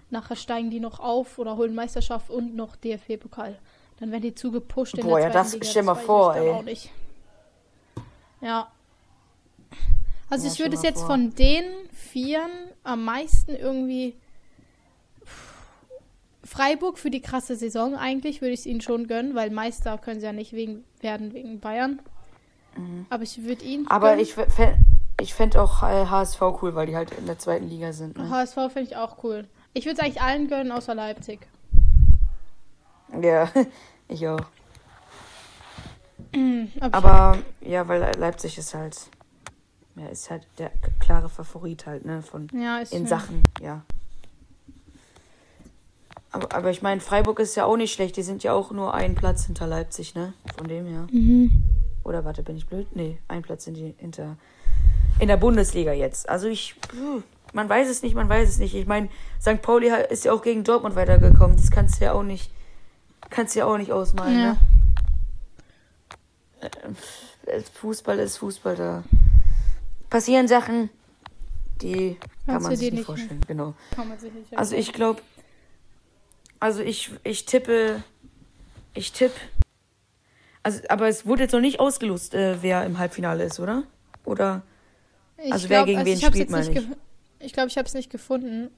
Nachher 0.10 0.38
steigen 0.38 0.70
die 0.70 0.80
noch 0.80 1.00
auf 1.02 1.38
oder 1.40 1.58
holen 1.58 1.76
Meisterschaft 1.76 2.30
und 2.30 2.56
noch 2.56 2.78
DFB-Pokal. 2.78 3.58
Dann 4.00 4.12
werden 4.12 4.22
die 4.22 4.34
zu 4.36 4.52
gepusht 4.52 4.94
in 4.98 5.04
Boah, 5.06 5.18
der 5.20 5.28
ja, 5.28 5.34
das- 5.34 5.54
Liga. 5.54 5.66
stell 5.66 5.84
mal 5.84 5.96
vor, 5.96 6.36
ey. 6.36 6.78
Ja. 8.42 8.72
Also 10.30 10.48
Ja, 10.48 10.54
ich 10.54 10.60
würde 10.60 10.76
es 10.76 10.84
jetzt 10.84 11.00
vor. 11.00 11.08
von 11.08 11.34
den 11.36 11.64
Vieren 11.92 12.52
am 12.84 13.04
meisten 13.06 13.52
irgendwie 13.56 14.16
Freiburg 16.48 16.98
für 16.98 17.10
die 17.12 17.22
krasse 17.22 17.56
Saison 17.56 17.96
eigentlich 17.96 18.42
würde 18.42 18.54
ich 18.54 18.62
es 18.62 18.66
ihnen 18.66 18.82
schon 18.82 19.08
gönnen, 19.08 19.36
weil 19.36 19.50
Meister 19.52 19.98
können 19.98 20.20
sie 20.22 20.26
ja 20.26 20.32
nicht 20.34 20.54
wegen, 20.54 20.84
werden 21.02 21.34
wegen 21.34 21.60
Bayern. 21.60 22.00
Aber 23.10 23.24
ich 23.24 23.44
würde 23.44 23.66
ihn. 23.66 23.82
Mhm. 23.82 23.88
Aber 23.90 24.10
gönnen. 24.10 24.22
ich, 24.22 24.34
fä- 24.34 24.76
ich 25.20 25.34
fände 25.34 25.62
auch 25.62 25.84
äh, 25.84 26.06
HSV 26.06 26.42
cool, 26.62 26.74
weil 26.76 26.86
die 26.88 26.96
halt 26.96 27.12
in 27.12 27.26
der 27.26 27.38
zweiten 27.40 27.68
Liga 27.68 27.92
sind. 27.92 28.18
Ne? 28.18 28.30
HSV 28.30 28.56
finde 28.72 28.82
ich 28.84 28.96
auch 28.96 29.24
cool. 29.24 29.48
Ich 29.74 29.86
würde 29.86 30.00
es 30.00 30.06
eigentlich 30.06 30.22
allen 30.22 30.48
gönnen, 30.48 30.72
außer 30.72 30.96
Leipzig. 30.96 31.40
Ja, 33.22 33.50
ich 34.08 34.28
auch. 34.28 34.40
Aber, 36.80 36.96
Aber 36.98 37.38
ja, 37.62 37.88
weil 37.88 38.16
Leipzig 38.18 38.58
ist 38.58 38.74
halt, 38.74 38.96
ja, 39.96 40.08
ist 40.08 40.30
halt 40.30 40.48
der 40.60 40.72
klare 41.00 41.30
Favorit 41.30 41.86
halt, 41.88 42.06
ne, 42.06 42.22
von 42.22 42.48
ja, 42.54 42.80
in 42.80 42.86
schön. 42.88 43.08
Sachen, 43.08 43.44
ja. 43.62 43.82
Aber, 46.38 46.56
aber 46.56 46.70
ich 46.70 46.82
meine, 46.84 47.02
Freiburg 47.02 47.40
ist 47.40 47.56
ja 47.56 47.66
auch 47.66 47.78
nicht 47.78 47.94
schlecht, 47.94 48.16
die 48.18 48.22
sind 48.22 48.44
ja 48.44 48.54
auch 48.54 48.72
nur 48.72 48.94
einen 48.94 49.16
Platz 49.16 49.46
hinter 49.46 49.66
Leipzig, 49.66 50.14
ne? 50.14 50.34
Von 50.58 50.68
dem 50.68 50.86
her. 50.86 51.08
Mhm. 51.12 51.64
Oder 52.04 52.26
warte, 52.26 52.44
bin 52.44 52.56
ich 52.58 52.68
blöd? 52.68 52.88
Nee, 52.96 53.18
ein 53.28 53.42
Platz 53.42 53.66
sind 53.66 53.74
die 53.76 53.96
hinter 53.98 54.38
in 55.20 55.28
der 55.30 55.38
Bundesliga 55.38 55.94
jetzt. 55.94 56.30
Also 56.30 56.48
ich, 56.48 56.76
man 57.54 57.68
weiß 57.68 57.90
es 57.90 58.04
nicht, 58.04 58.14
man 58.14 58.30
weiß 58.30 58.48
es 58.48 58.60
nicht. 58.60 58.76
Ich 58.76 58.86
meine, 58.86 59.10
St. 59.42 59.62
Pauli 59.64 59.92
ist 60.10 60.26
ja 60.26 60.32
auch 60.32 60.44
gegen 60.44 60.64
Dortmund 60.64 60.96
weitergekommen. 60.96 61.58
Das 61.58 61.72
kannst 61.72 62.00
du 62.00 62.06
ja 62.06 62.14
auch 62.14 62.22
nicht, 62.24 62.52
kannst 63.32 63.56
du 63.56 63.60
ja 63.60 63.66
auch 63.66 63.78
nicht 63.78 63.92
ausmalen, 63.92 64.40
Ja. 64.40 64.52
ne? 64.54 64.58
Äh, 67.48 67.62
Fußball 67.74 68.20
ist 68.20 68.38
Fußball, 68.38 68.76
da 68.76 69.04
passieren 70.10 70.48
Sachen, 70.48 70.90
die 71.82 72.18
kann 72.46 72.62
man 72.62 72.76
sich 72.76 72.92
nicht 72.92 73.06
vorstellen. 73.06 73.42
Genau. 73.48 73.74
Kann 73.96 74.08
man 74.10 74.20
sich 74.20 74.34
nicht 74.34 74.58
Also 74.58 74.76
ich 74.76 74.94
glaube, 74.94 75.22
also 76.60 76.82
ich, 76.82 77.12
ich 77.24 77.46
tippe, 77.46 78.04
ich 78.94 79.12
tippe, 79.12 79.40
also, 80.68 80.82
aber 80.90 81.08
es 81.08 81.26
wurde 81.26 81.44
jetzt 81.44 81.54
noch 81.54 81.62
nicht 81.62 81.80
ausgelost, 81.80 82.34
äh, 82.34 82.62
wer 82.62 82.86
im 82.86 82.98
Halbfinale 82.98 83.46
ist, 83.46 83.58
oder? 83.60 83.84
Oder? 84.26 84.64
Ich 85.38 85.54
also 85.54 85.70
wer 85.70 85.86
gegen 85.86 86.04
wen 86.04 86.18
ich 86.18 86.26
hab's 86.26 86.36
spielt, 86.36 86.50
meine 86.50 86.70
ich. 86.70 86.88
Ich 87.40 87.54
glaube, 87.54 87.70
ich 87.70 87.78
habe 87.78 87.88
es 87.88 87.94
nicht 87.94 88.10
gefunden. 88.10 88.70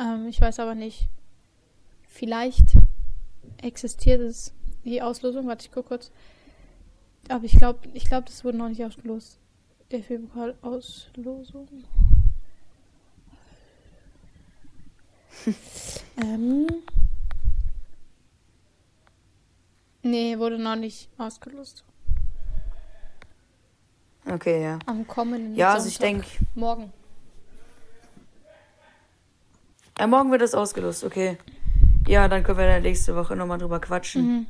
Ähm, 0.00 0.26
ich 0.26 0.40
weiß 0.40 0.58
aber 0.58 0.74
nicht. 0.74 1.06
Vielleicht 2.08 2.72
existiert 3.62 4.20
es 4.22 4.52
die 4.84 5.02
Auslosung. 5.02 5.46
Warte, 5.46 5.66
ich 5.66 5.70
gucke 5.70 5.86
kurz. 5.88 6.10
Aber 7.28 7.44
ich 7.44 7.56
glaube, 7.56 7.78
ich 7.94 8.06
glaube, 8.06 8.24
das 8.26 8.44
wurde 8.44 8.58
noch 8.58 8.68
nicht 8.68 8.84
ausgelost. 8.84 9.38
Der 9.92 10.02
Filmpokal-Auslosung. 10.02 11.68
ähm. 16.16 16.66
Nee, 20.06 20.38
wurde 20.38 20.56
noch 20.56 20.76
nicht 20.76 21.08
ausgelost. 21.18 21.82
Okay, 24.24 24.62
ja. 24.62 24.78
Am 24.86 25.06
kommenden 25.06 25.56
Ja, 25.56 25.74
also 25.74 25.88
ich 25.88 25.98
denke, 25.98 26.26
Morgen. 26.54 26.92
ja, 29.98 30.06
morgen 30.06 30.30
wird 30.30 30.42
das 30.42 30.54
ausgelost, 30.54 31.02
okay. 31.02 31.38
Ja, 32.06 32.28
dann 32.28 32.44
können 32.44 32.58
wir 32.58 32.66
dann 32.68 32.82
nächste 32.82 33.16
Woche 33.16 33.34
nochmal 33.34 33.58
drüber 33.58 33.80
quatschen. 33.80 34.22
Mhm. 34.22 34.46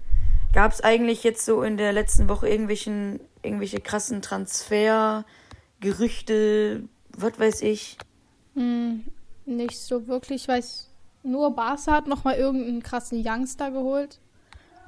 Gab 0.53 0.73
es 0.73 0.83
eigentlich 0.83 1.25
jetzt 1.25 1.45
so 1.47 1.63
in 1.63 1.79
der 1.79 1.93
letzten 1.93 2.29
Woche 2.29 2.49
irgendwelchen, 2.49 3.21
irgendwelche 3.43 3.81
krassen 3.81 4.21
Transfer, 4.21 5.25
Gerüchte, 5.81 6.83
was 7.17 7.39
weiß 7.39 7.63
ich? 7.63 7.97
Hm, 8.55 9.05
nicht 9.47 9.79
so 9.79 10.07
wirklich. 10.07 10.43
Ich 10.43 10.49
weiß, 10.49 10.91
nur 11.23 11.55
Barca 11.55 11.93
hat 11.93 12.07
nochmal 12.07 12.37
irgendeinen 12.37 12.83
krassen 12.83 13.23
Youngster 13.27 13.71
geholt. 13.71 14.21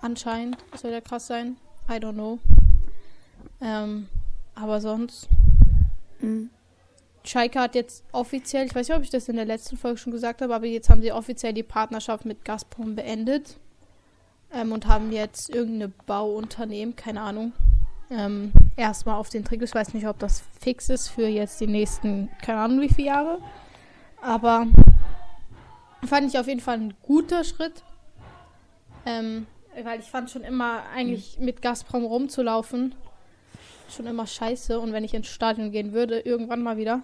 Anscheinend 0.00 0.58
soll 0.76 0.90
der 0.90 1.00
krass 1.00 1.26
sein. 1.26 1.56
I 1.88 1.94
don't 1.94 2.12
know. 2.12 2.38
Ähm, 3.60 4.08
aber 4.54 4.80
sonst. 4.80 5.28
Mhm. 6.20 6.50
Schalke 7.24 7.60
hat 7.60 7.74
jetzt 7.74 8.04
offiziell, 8.12 8.66
ich 8.66 8.74
weiß 8.74 8.88
nicht, 8.88 8.96
ob 8.96 9.02
ich 9.02 9.10
das 9.10 9.28
in 9.28 9.36
der 9.36 9.44
letzten 9.44 9.76
Folge 9.76 9.98
schon 9.98 10.12
gesagt 10.12 10.40
habe, 10.40 10.54
aber 10.54 10.66
jetzt 10.66 10.88
haben 10.88 11.02
sie 11.02 11.12
offiziell 11.12 11.52
die 11.52 11.62
Partnerschaft 11.62 12.24
mit 12.24 12.44
Gazprom 12.44 12.94
beendet. 12.94 13.58
Ähm, 14.50 14.72
und 14.72 14.86
haben 14.86 15.12
jetzt 15.12 15.50
irgendeine 15.50 15.92
Bauunternehmen, 16.06 16.96
keine 16.96 17.20
Ahnung, 17.20 17.52
ähm, 18.10 18.52
erstmal 18.76 19.16
auf 19.16 19.28
den 19.28 19.44
Trick. 19.44 19.60
Ich 19.60 19.74
weiß 19.74 19.92
nicht, 19.92 20.08
ob 20.08 20.18
das 20.18 20.42
fix 20.58 20.88
ist 20.88 21.08
für 21.08 21.26
jetzt 21.26 21.60
die 21.60 21.66
nächsten, 21.66 22.30
keine 22.40 22.60
Ahnung 22.60 22.80
wie 22.80 22.88
viele 22.88 23.08
Jahre. 23.08 23.38
Aber 24.22 24.66
fand 26.06 26.28
ich 26.28 26.38
auf 26.38 26.46
jeden 26.46 26.60
Fall 26.60 26.78
ein 26.78 26.94
guter 27.02 27.44
Schritt. 27.44 27.82
Ähm, 29.04 29.46
weil 29.84 30.00
ich 30.00 30.10
fand 30.10 30.30
schon 30.30 30.42
immer 30.42 30.82
eigentlich 30.94 31.38
mit 31.38 31.62
Gazprom 31.62 32.04
rumzulaufen 32.04 32.94
schon 33.90 34.06
immer 34.06 34.26
scheiße. 34.26 34.78
Und 34.78 34.92
wenn 34.92 35.04
ich 35.04 35.14
ins 35.14 35.28
Stadion 35.28 35.70
gehen 35.70 35.92
würde, 35.92 36.20
irgendwann 36.20 36.62
mal 36.62 36.76
wieder, 36.76 37.02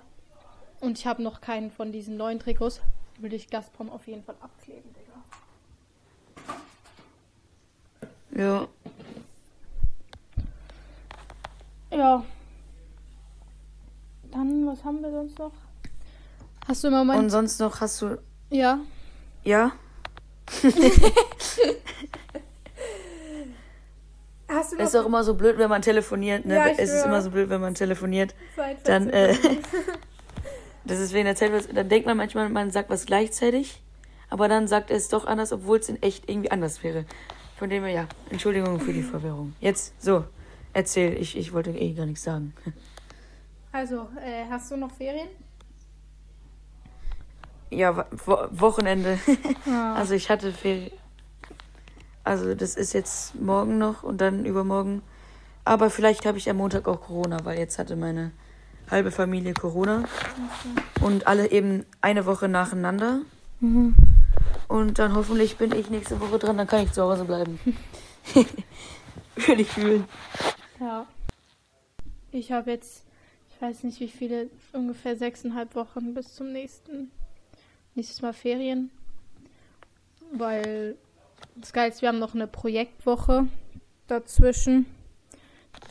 und 0.80 0.98
ich 0.98 1.06
habe 1.06 1.22
noch 1.22 1.40
keinen 1.40 1.70
von 1.70 1.92
diesen 1.92 2.16
neuen 2.16 2.38
Trikots, 2.38 2.80
würde 3.18 3.36
ich 3.36 3.48
Gazprom 3.48 3.90
auf 3.90 4.06
jeden 4.06 4.22
Fall 4.22 4.36
abkleben, 4.40 4.90
Digga. 8.34 8.42
Ja. 8.42 8.68
Ja. 11.96 12.24
Dann, 14.30 14.66
was 14.66 14.84
haben 14.84 15.00
wir 15.00 15.12
sonst 15.12 15.38
noch? 15.38 15.52
Hast 16.66 16.82
du 16.82 16.88
im 16.88 16.94
Moment. 16.94 17.20
Und 17.20 17.30
sonst 17.30 17.60
noch 17.60 17.80
hast 17.80 18.02
du, 18.02 18.18
ja. 18.50 18.80
ja? 19.44 19.72
Du 24.76 24.82
Es 24.82 24.88
ist 24.94 24.96
auch 25.00 25.06
immer 25.06 25.22
so 25.24 25.34
blöd, 25.34 25.58
wenn 25.58 25.68
man 25.70 25.82
telefoniert, 25.82 26.44
ne? 26.46 26.54
Ja, 26.56 26.66
es 26.68 26.78
ist 26.90 27.04
immer 27.04 27.22
so 27.22 27.30
blöd, 27.30 27.48
wenn 27.50 27.60
man 27.60 27.74
telefoniert. 27.74 28.34
Dann, 28.84 29.08
äh, 29.10 29.34
das 30.84 30.98
ist 30.98 31.12
wegen 31.12 31.24
der 31.26 31.36
Zeit, 31.36 31.52
was- 31.52 31.68
dann 31.68 31.88
denkt 31.88 32.06
man 32.06 32.16
manchmal, 32.16 32.48
man 32.48 32.70
sagt 32.70 32.90
was 32.90 33.06
gleichzeitig, 33.06 33.80
aber 34.30 34.48
dann 34.48 34.66
sagt 34.68 34.90
es 34.90 35.08
doch 35.08 35.26
anders, 35.26 35.52
obwohl 35.52 35.78
es 35.78 35.88
in 35.88 36.02
echt 36.02 36.28
irgendwie 36.28 36.50
anders 36.50 36.82
wäre. 36.82 37.04
Von 37.56 37.70
dem 37.70 37.84
her, 37.84 37.92
ja, 37.92 38.06
Entschuldigung 38.30 38.80
für 38.80 38.92
die 38.92 39.02
Verwirrung. 39.02 39.54
Jetzt, 39.60 39.94
so, 40.02 40.24
erzähl, 40.72 41.16
ich, 41.18 41.36
ich 41.36 41.52
wollte 41.52 41.70
eh 41.70 41.92
gar 41.92 42.06
nichts 42.06 42.22
sagen. 42.24 42.52
Also, 43.72 44.08
äh, 44.24 44.44
hast 44.48 44.70
du 44.70 44.76
noch 44.76 44.92
Ferien? 44.92 45.26
Ja, 47.70 47.96
Wo- 47.96 48.04
Wo 48.26 48.36
Wochenende. 48.52 49.18
Ah. 49.68 49.94
Also 49.96 50.14
ich 50.14 50.30
hatte 50.30 50.52
Ferien. 50.52 50.92
Also 52.24 52.54
das 52.54 52.74
ist 52.74 52.94
jetzt 52.94 53.34
morgen 53.34 53.78
noch 53.78 54.02
und 54.02 54.20
dann 54.20 54.46
übermorgen. 54.46 55.02
Aber 55.64 55.90
vielleicht 55.90 56.26
habe 56.26 56.38
ich 56.38 56.48
am 56.48 56.56
Montag 56.56 56.88
auch 56.88 57.02
Corona, 57.02 57.44
weil 57.44 57.58
jetzt 57.58 57.78
hatte 57.78 57.96
meine 57.96 58.32
halbe 58.90 59.10
Familie 59.10 59.54
Corona. 59.54 60.04
Und 61.00 61.26
alle 61.26 61.50
eben 61.50 61.84
eine 62.00 62.26
Woche 62.26 62.48
nacheinander. 62.48 63.20
Mhm. 63.60 63.94
Und 64.68 64.98
dann 64.98 65.14
hoffentlich 65.14 65.56
bin 65.56 65.72
ich 65.72 65.90
nächste 65.90 66.20
Woche 66.20 66.38
dran, 66.38 66.56
dann 66.56 66.66
kann 66.66 66.84
ich 66.84 66.92
zu 66.92 67.02
Hause 67.02 67.24
bleiben. 67.24 67.60
Würde 69.36 69.62
ich 69.62 69.68
fühlen. 69.68 70.04
Ja. 70.80 71.06
Ich 72.32 72.52
habe 72.52 72.70
jetzt, 72.70 73.04
ich 73.50 73.62
weiß 73.62 73.84
nicht 73.84 74.00
wie 74.00 74.08
viele, 74.08 74.48
ungefähr 74.72 75.16
sechseinhalb 75.16 75.74
Wochen 75.74 76.14
bis 76.14 76.34
zum 76.34 76.52
nächsten, 76.52 77.10
nächstes 77.94 78.22
Mal 78.22 78.32
Ferien. 78.32 78.90
Weil 80.32 80.96
das 81.56 81.72
Geile 81.72 81.92
ist, 81.92 82.02
wir 82.02 82.08
haben 82.08 82.18
noch 82.18 82.34
eine 82.34 82.46
Projektwoche 82.46 83.46
dazwischen, 84.06 84.86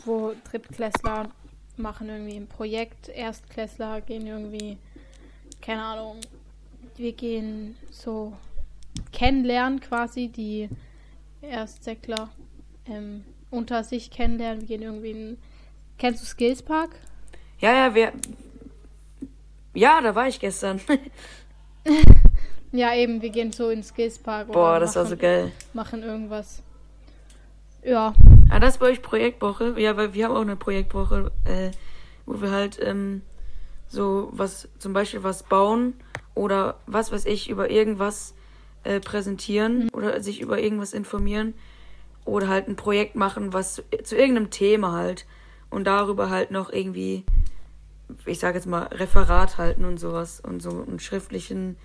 wo 0.05 0.33
Drittklässler 0.49 1.29
machen 1.77 2.09
irgendwie 2.09 2.35
ein 2.35 2.47
Projekt, 2.47 3.09
Erstklässler 3.09 4.01
gehen 4.01 4.27
irgendwie, 4.27 4.77
keine 5.61 5.83
Ahnung, 5.83 6.19
wir 6.95 7.13
gehen 7.13 7.75
so 7.91 8.33
kennenlernen 9.11 9.79
quasi, 9.79 10.27
die 10.27 10.69
Erstsäckler 11.41 12.29
ähm, 12.85 13.23
unter 13.49 13.83
sich 13.83 14.11
kennenlernen. 14.11 14.61
Wir 14.61 14.67
gehen 14.67 14.81
irgendwie 14.81 15.11
in. 15.11 15.37
Kennst 15.97 16.21
du 16.21 16.25
Skills 16.25 16.61
Park? 16.61 16.91
Ja, 17.59 17.73
ja, 17.73 17.95
wer. 17.95 18.13
Ja, 19.73 20.01
da 20.01 20.13
war 20.15 20.27
ich 20.27 20.39
gestern. 20.39 20.81
Ja, 22.73 22.95
eben, 22.95 23.21
wir 23.21 23.29
gehen 23.29 23.51
so 23.51 23.69
in 23.69 23.83
Skills 23.83 24.17
Park. 24.17 24.49
oder 24.49 24.53
Boah, 24.53 24.79
das 24.79 24.95
war 24.95 25.03
machen, 25.03 25.15
so 25.15 25.21
geil. 25.21 25.51
Machen 25.73 26.01
irgendwas. 26.01 26.63
Ja. 27.83 28.15
Ah, 28.49 28.59
das 28.59 28.73
ist 28.73 28.79
bei 28.79 28.87
euch 28.87 29.03
Projektwoche? 29.03 29.75
Ja, 29.77 29.95
weil 29.95 30.15
wir 30.15 30.25
haben 30.25 30.35
auch 30.35 30.41
eine 30.41 30.55
Projektwoche, 30.55 31.31
äh, 31.45 31.69
wo 32.25 32.41
wir 32.41 32.49
halt 32.49 32.79
ähm, 32.81 33.21
so 33.87 34.29
was, 34.31 34.67
zum 34.79 34.91
Beispiel 34.91 35.23
was 35.23 35.43
bauen 35.43 35.93
oder 36.33 36.79
was 36.87 37.11
weiß 37.11 37.27
ich, 37.27 37.47
über 37.47 37.69
irgendwas 37.69 38.33
äh, 38.83 38.99
präsentieren 38.99 39.89
oder 39.91 40.19
sich 40.23 40.41
über 40.41 40.59
irgendwas 40.59 40.93
informieren 40.93 41.53
oder 42.25 42.47
halt 42.47 42.67
ein 42.67 42.75
Projekt 42.75 43.15
machen, 43.15 43.53
was 43.53 43.75
zu, 43.75 43.83
zu 44.03 44.15
irgendeinem 44.15 44.49
Thema 44.49 44.93
halt 44.93 45.27
und 45.69 45.85
darüber 45.85 46.31
halt 46.31 46.49
noch 46.49 46.73
irgendwie 46.73 47.23
ich 48.25 48.39
sage 48.39 48.57
jetzt 48.57 48.67
mal, 48.67 48.83
Referat 48.83 49.57
halten 49.57 49.85
und 49.85 49.99
sowas 49.99 50.39
und 50.39 50.61
so 50.61 50.83
einen 50.87 50.99
schriftlichen, 50.99 51.77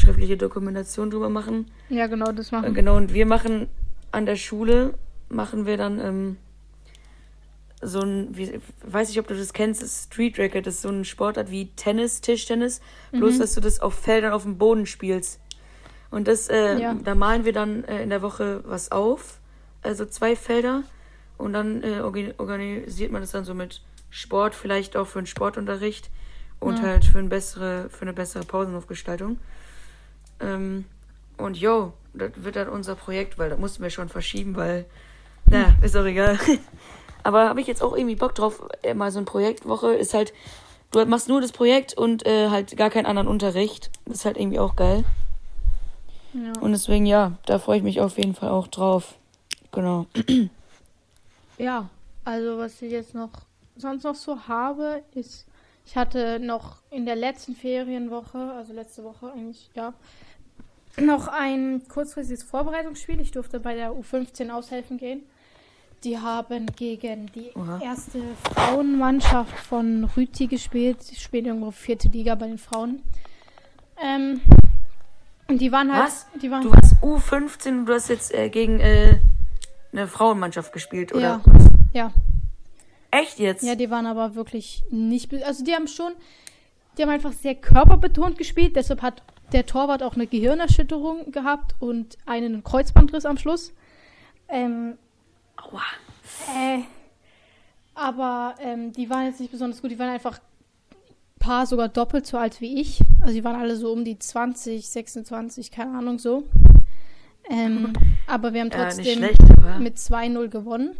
schriftliche 0.00 0.36
Dokumentation 0.36 1.10
drüber 1.10 1.28
machen. 1.28 1.70
Ja, 1.88 2.06
genau, 2.06 2.32
das 2.32 2.50
machen. 2.50 2.74
Genau, 2.74 2.96
und 2.96 3.12
wir 3.14 3.26
machen 3.26 3.68
an 4.12 4.26
der 4.26 4.36
Schule, 4.36 4.94
machen 5.28 5.66
wir 5.66 5.76
dann 5.76 6.00
ähm, 6.00 6.36
so 7.82 8.00
ein, 8.00 8.36
wie, 8.36 8.60
weiß 8.84 9.08
nicht, 9.08 9.18
ob 9.20 9.26
du 9.28 9.34
das 9.36 9.52
kennst, 9.52 9.82
das 9.82 10.04
Street 10.04 10.38
Racket, 10.38 10.66
das 10.66 10.74
ist 10.76 10.82
so 10.82 10.90
ein 10.90 11.04
Sportart 11.04 11.50
wie 11.50 11.66
Tennis, 11.76 12.20
Tischtennis, 12.20 12.80
bloß 13.12 13.38
dass 13.38 13.54
du 13.54 13.60
das 13.60 13.80
auf 13.80 13.94
Feldern 13.94 14.32
auf 14.32 14.42
dem 14.42 14.58
Boden 14.58 14.86
spielst. 14.86 15.40
Und 16.10 16.26
das, 16.28 16.48
äh, 16.48 16.78
Ja. 16.80 16.94
da 16.94 17.14
malen 17.14 17.44
wir 17.44 17.52
dann 17.52 17.84
äh, 17.84 18.02
in 18.02 18.10
der 18.10 18.20
Woche 18.20 18.62
was 18.66 18.90
auf, 18.92 19.38
also 19.82 20.04
zwei 20.04 20.34
Felder. 20.36 20.82
Und 21.38 21.54
dann 21.54 21.82
äh, 21.82 22.00
organisiert 22.00 23.12
man 23.12 23.22
das 23.22 23.30
dann 23.30 23.44
so 23.46 23.54
mit 23.54 23.80
Sport, 24.10 24.54
vielleicht 24.54 24.94
auch 24.96 25.06
für 25.06 25.18
einen 25.20 25.26
Sportunterricht 25.26 26.10
und 26.58 26.76
Ja. 26.78 26.82
halt 26.82 27.04
für, 27.06 27.18
ein 27.18 27.30
bessere, 27.30 27.88
für 27.88 28.02
eine 28.02 28.12
bessere 28.12 28.44
Pausenhofgestaltung. 28.44 29.38
Ähm, 30.40 30.84
und 31.36 31.56
yo, 31.56 31.92
das 32.14 32.32
wird 32.36 32.56
dann 32.56 32.68
unser 32.68 32.94
Projekt, 32.94 33.38
weil 33.38 33.50
das 33.50 33.58
mussten 33.58 33.82
wir 33.82 33.90
schon 33.90 34.08
verschieben, 34.08 34.56
weil, 34.56 34.86
na, 35.46 35.74
ist 35.82 35.96
auch 35.96 36.04
egal. 36.04 36.38
Aber 37.22 37.48
habe 37.48 37.60
ich 37.60 37.66
jetzt 37.66 37.82
auch 37.82 37.94
irgendwie 37.94 38.16
Bock 38.16 38.34
drauf, 38.34 38.62
äh, 38.82 38.94
mal 38.94 39.10
so 39.10 39.18
eine 39.18 39.26
Projektwoche 39.26 39.92
ist 39.94 40.14
halt, 40.14 40.32
du 40.90 41.04
machst 41.04 41.28
nur 41.28 41.40
das 41.40 41.52
Projekt 41.52 41.94
und 41.94 42.26
äh, 42.26 42.48
halt 42.48 42.76
gar 42.76 42.90
keinen 42.90 43.06
anderen 43.06 43.28
Unterricht. 43.28 43.90
Das 44.06 44.18
ist 44.18 44.24
halt 44.24 44.38
irgendwie 44.38 44.58
auch 44.58 44.76
geil. 44.76 45.04
Ja. 46.32 46.52
Und 46.60 46.72
deswegen, 46.72 47.06
ja, 47.06 47.32
da 47.46 47.58
freue 47.58 47.78
ich 47.78 47.82
mich 47.82 48.00
auf 48.00 48.16
jeden 48.16 48.34
Fall 48.34 48.50
auch 48.50 48.68
drauf. 48.68 49.14
Genau. 49.72 50.06
Ja, 51.58 51.90
also 52.24 52.56
was 52.56 52.80
ich 52.80 52.90
jetzt 52.90 53.14
noch 53.14 53.30
sonst 53.76 54.04
noch 54.04 54.14
so 54.14 54.48
habe, 54.48 55.02
ist, 55.14 55.46
ich 55.90 55.96
hatte 55.96 56.38
noch 56.38 56.76
in 56.92 57.04
der 57.04 57.16
letzten 57.16 57.56
Ferienwoche, 57.56 58.38
also 58.38 58.72
letzte 58.72 59.02
Woche 59.02 59.32
eigentlich, 59.32 59.70
ja, 59.74 59.92
noch 60.96 61.26
ein 61.26 61.82
kurzfristiges 61.88 62.44
Vorbereitungsspiel. 62.44 63.20
Ich 63.20 63.32
durfte 63.32 63.58
bei 63.58 63.74
der 63.74 63.90
U15 63.90 64.50
aushelfen 64.50 64.98
gehen. 64.98 65.22
Die 66.04 66.16
haben 66.16 66.66
gegen 66.76 67.26
die 67.32 67.50
Oha. 67.56 67.80
erste 67.82 68.22
Frauenmannschaft 68.44 69.58
von 69.58 70.04
Rüti 70.16 70.46
gespielt. 70.46 71.02
Sie 71.02 71.16
spielen 71.16 71.46
irgendwo 71.46 71.72
vierte 71.72 72.06
Liga 72.06 72.36
bei 72.36 72.46
den 72.46 72.58
Frauen. 72.58 73.02
Ähm, 74.00 74.40
und 75.48 75.60
die 75.60 75.72
waren 75.72 75.92
halt. 75.92 76.04
Was? 76.04 76.26
Die 76.40 76.52
waren 76.52 76.62
Du 76.62 76.70
warst 76.70 77.02
U15 77.02 77.68
und 77.80 77.86
du 77.86 77.94
hast 77.94 78.08
jetzt 78.08 78.32
äh, 78.32 78.48
gegen 78.48 78.78
äh, 78.78 79.18
eine 79.92 80.06
Frauenmannschaft 80.06 80.72
gespielt, 80.72 81.12
oder? 81.12 81.40
Ja. 81.92 82.10
ja. 82.10 82.12
Echt 83.10 83.38
jetzt? 83.38 83.62
Ja, 83.64 83.74
die 83.74 83.90
waren 83.90 84.06
aber 84.06 84.34
wirklich 84.34 84.82
nicht. 84.90 85.32
Also 85.44 85.64
die 85.64 85.74
haben 85.74 85.88
schon. 85.88 86.12
Die 86.98 87.02
haben 87.02 87.10
einfach 87.10 87.32
sehr 87.32 87.54
körperbetont 87.54 88.36
gespielt. 88.38 88.76
Deshalb 88.76 89.02
hat 89.02 89.22
der 89.52 89.66
Torwart 89.66 90.02
auch 90.02 90.14
eine 90.14 90.26
Gehirnerschütterung 90.26 91.32
gehabt 91.32 91.74
und 91.80 92.18
einen 92.26 92.62
Kreuzbandriss 92.62 93.26
am 93.26 93.36
Schluss. 93.38 93.72
Ähm, 94.48 94.96
Aua. 95.56 95.82
äh, 96.56 96.80
aber 97.94 98.54
ähm, 98.60 98.92
die 98.92 99.10
waren 99.10 99.26
jetzt 99.26 99.40
nicht 99.40 99.50
besonders 99.52 99.82
gut. 99.82 99.90
Die 99.90 99.98
waren 99.98 100.08
einfach 100.10 100.38
ein 100.38 101.38
paar 101.38 101.66
sogar 101.66 101.88
doppelt 101.88 102.26
so 102.26 102.38
alt 102.38 102.60
wie 102.60 102.80
ich. 102.80 103.00
Also 103.20 103.34
die 103.34 103.44
waren 103.44 103.60
alle 103.60 103.76
so 103.76 103.92
um 103.92 104.04
die 104.04 104.18
20, 104.18 104.88
26, 104.88 105.70
keine 105.70 105.96
Ahnung 105.98 106.18
so. 106.18 106.44
Ähm, 107.48 107.92
aber 108.26 108.52
wir 108.52 108.60
haben 108.60 108.70
Ja, 108.70 108.84
trotzdem 108.84 109.04
schlecht, 109.16 109.40
aber. 109.56 109.78
mit 109.78 109.96
2-0 109.96 110.48
gewonnen. 110.48 110.94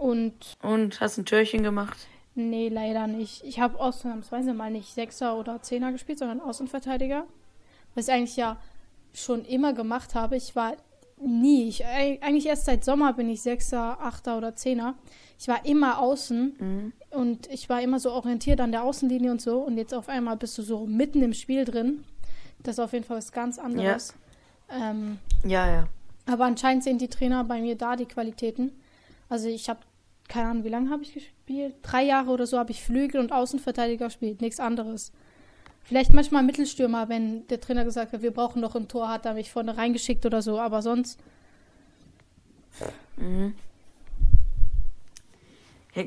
Und 0.00 0.34
Und 0.62 1.00
hast 1.00 1.18
ein 1.18 1.24
Türchen 1.24 1.62
gemacht? 1.62 1.96
Nee, 2.34 2.68
leider 2.68 3.06
nicht. 3.06 3.44
Ich 3.44 3.60
habe 3.60 3.78
ausnahmsweise 3.78 4.54
mal 4.54 4.70
nicht 4.70 4.92
Sechser 4.92 5.36
oder 5.38 5.62
Zehner 5.62 5.92
gespielt, 5.92 6.18
sondern 6.18 6.40
Außenverteidiger. 6.40 7.24
Was 7.94 8.08
ich 8.08 8.14
eigentlich 8.14 8.36
ja 8.36 8.56
schon 9.12 9.44
immer 9.44 9.72
gemacht 9.72 10.16
habe. 10.16 10.36
Ich 10.36 10.56
war 10.56 10.74
nie, 11.20 11.68
ich, 11.68 11.86
eig- 11.86 12.20
eigentlich 12.22 12.46
erst 12.46 12.64
seit 12.64 12.84
Sommer 12.84 13.12
bin 13.12 13.28
ich 13.30 13.40
Sechser, 13.40 13.98
Achter 14.00 14.36
oder 14.36 14.56
Zehner. 14.56 14.94
Ich 15.38 15.46
war 15.46 15.64
immer 15.64 16.00
außen 16.00 16.56
Mhm. 16.58 16.92
und 17.10 17.46
ich 17.52 17.68
war 17.68 17.80
immer 17.80 18.00
so 18.00 18.10
orientiert 18.10 18.60
an 18.60 18.72
der 18.72 18.82
Außenlinie 18.82 19.30
und 19.30 19.40
so. 19.40 19.58
Und 19.60 19.78
jetzt 19.78 19.94
auf 19.94 20.08
einmal 20.08 20.36
bist 20.36 20.58
du 20.58 20.62
so 20.62 20.86
mitten 20.86 21.22
im 21.22 21.34
Spiel 21.34 21.64
drin. 21.64 22.02
Das 22.64 22.74
ist 22.74 22.80
auf 22.80 22.92
jeden 22.92 23.04
Fall 23.04 23.18
was 23.18 23.30
ganz 23.30 23.60
anderes. 23.60 24.14
Ähm, 24.68 25.18
Ja, 25.46 25.68
ja. 25.70 25.86
aber 26.26 26.46
anscheinend 26.46 26.82
sehen 26.82 26.98
die 26.98 27.08
Trainer 27.08 27.44
bei 27.44 27.60
mir 27.60 27.76
da 27.76 27.94
die 27.94 28.06
Qualitäten. 28.06 28.72
Also 29.28 29.48
ich 29.48 29.68
habe, 29.68 29.80
keine 30.28 30.48
Ahnung, 30.50 30.64
wie 30.64 30.68
lange 30.68 30.90
habe 30.90 31.02
ich 31.02 31.14
gespielt? 31.14 31.74
Drei 31.82 32.02
Jahre 32.04 32.30
oder 32.30 32.46
so 32.46 32.58
habe 32.58 32.70
ich 32.72 32.82
Flügel 32.82 33.20
und 33.20 33.32
Außenverteidiger 33.32 34.06
gespielt, 34.06 34.40
nichts 34.40 34.60
anderes. 34.60 35.12
Vielleicht 35.82 36.12
manchmal 36.12 36.42
Mittelstürmer, 36.42 37.08
wenn 37.08 37.46
der 37.48 37.60
Trainer 37.60 37.84
gesagt 37.84 38.12
hat, 38.12 38.22
wir 38.22 38.30
brauchen 38.32 38.60
noch 38.60 38.74
ein 38.74 38.88
Tor, 38.88 39.08
hat 39.08 39.26
er 39.26 39.34
mich 39.34 39.50
vorne 39.50 39.76
reingeschickt 39.76 40.24
oder 40.24 40.40
so, 40.40 40.58
aber 40.58 40.80
sonst, 40.82 41.18
Mhm. 43.16 43.54
Ja, 45.94 46.02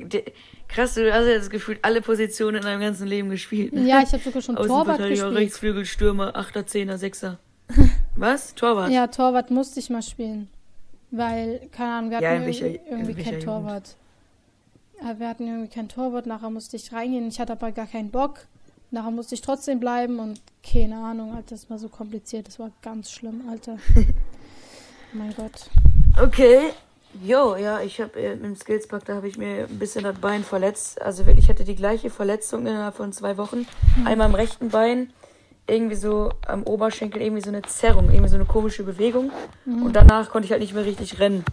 krass, 0.67 0.95
du 0.95 1.13
hast 1.13 1.27
jetzt 1.27 1.49
gefühlt 1.49 1.79
alle 1.81 2.01
Positionen 2.01 2.57
in 2.57 2.63
deinem 2.63 2.81
ganzen 2.81 3.07
Leben 3.07 3.29
gespielt. 3.29 3.71
ne? 3.71 3.87
ja, 3.87 4.01
ich 4.01 4.11
habe 4.11 4.21
sogar 4.21 4.41
schon 4.41 4.55
Torwart 4.57 4.71
Außenverteidiger, 4.71 5.23
gespielt. 5.23 5.37
Rechtsflügel, 5.37 5.85
Stürmer, 5.85 6.35
Achter, 6.35 6.67
Zehner, 6.67 6.97
Sechser. 6.97 7.39
Was? 8.15 8.53
Torwart? 8.55 8.91
Ja, 8.91 9.07
Torwart 9.07 9.49
musste 9.49 9.79
ich 9.79 9.89
mal 9.89 10.01
spielen. 10.01 10.49
Weil, 11.11 11.67
keine 11.71 11.91
Ahnung, 11.93 12.09
wir 12.09 12.17
hatten 12.17 12.23
Ja, 12.25 12.33
irgendwie, 12.33 12.61
welcher- 12.61 12.91
irgendwie 12.91 13.13
kein 13.15 13.25
Jugend? 13.33 13.43
Torwart. 13.43 13.95
Ja, 15.01 15.19
wir 15.19 15.27
hatten 15.29 15.47
irgendwie 15.47 15.69
kein 15.69 15.87
Torwart, 15.89 16.25
nachher 16.25 16.49
musste 16.49 16.75
ich 16.75 16.91
reingehen. 16.91 17.27
Ich 17.27 17.39
hatte 17.39 17.53
aber 17.53 17.71
gar 17.71 17.87
keinen 17.87 18.09
Bock. 18.11 18.47
Nachher 18.91 19.11
musste 19.11 19.35
ich 19.35 19.41
trotzdem 19.41 19.79
bleiben 19.79 20.19
und 20.19 20.41
keine 20.63 20.97
Ahnung, 20.97 21.31
Alter, 21.35 21.51
das 21.55 21.69
war 21.69 21.77
so 21.77 21.87
kompliziert. 21.89 22.47
Das 22.47 22.57
war 22.59 22.71
ganz 22.81 23.11
schlimm, 23.11 23.41
Alter. 23.49 23.77
mein 25.13 25.33
Gott. 25.35 25.69
Okay. 26.21 26.71
Jo, 27.23 27.55
ja, 27.55 27.79
ich 27.81 27.99
habe 28.01 28.19
äh, 28.19 28.33
im 28.33 28.55
Skillspack, 28.55 29.05
da 29.05 29.15
habe 29.15 29.27
ich 29.27 29.37
mir 29.37 29.65
ein 29.67 29.79
bisschen 29.79 30.03
das 30.03 30.17
Bein 30.19 30.43
verletzt. 30.43 31.01
Also 31.01 31.25
wirklich, 31.25 31.45
ich 31.45 31.49
hatte 31.49 31.63
die 31.63 31.75
gleiche 31.75 32.09
Verletzung 32.09 32.61
innerhalb 32.67 32.95
von 32.95 33.11
zwei 33.13 33.37
Wochen. 33.37 33.65
Einmal 34.05 34.27
am 34.27 34.35
rechten 34.35 34.69
Bein, 34.69 35.11
irgendwie 35.67 35.95
so 35.95 36.31
am 36.47 36.63
Oberschenkel, 36.63 37.21
irgendwie 37.21 37.43
so 37.43 37.49
eine 37.49 37.61
Zerrung, 37.63 38.09
irgendwie 38.09 38.29
so 38.29 38.35
eine 38.35 38.45
komische 38.45 38.83
Bewegung. 38.83 39.31
Und 39.65 39.93
danach 39.93 40.29
konnte 40.29 40.45
ich 40.45 40.51
halt 40.51 40.61
nicht 40.61 40.73
mehr 40.73 40.85
richtig 40.85 41.19
rennen. 41.19 41.43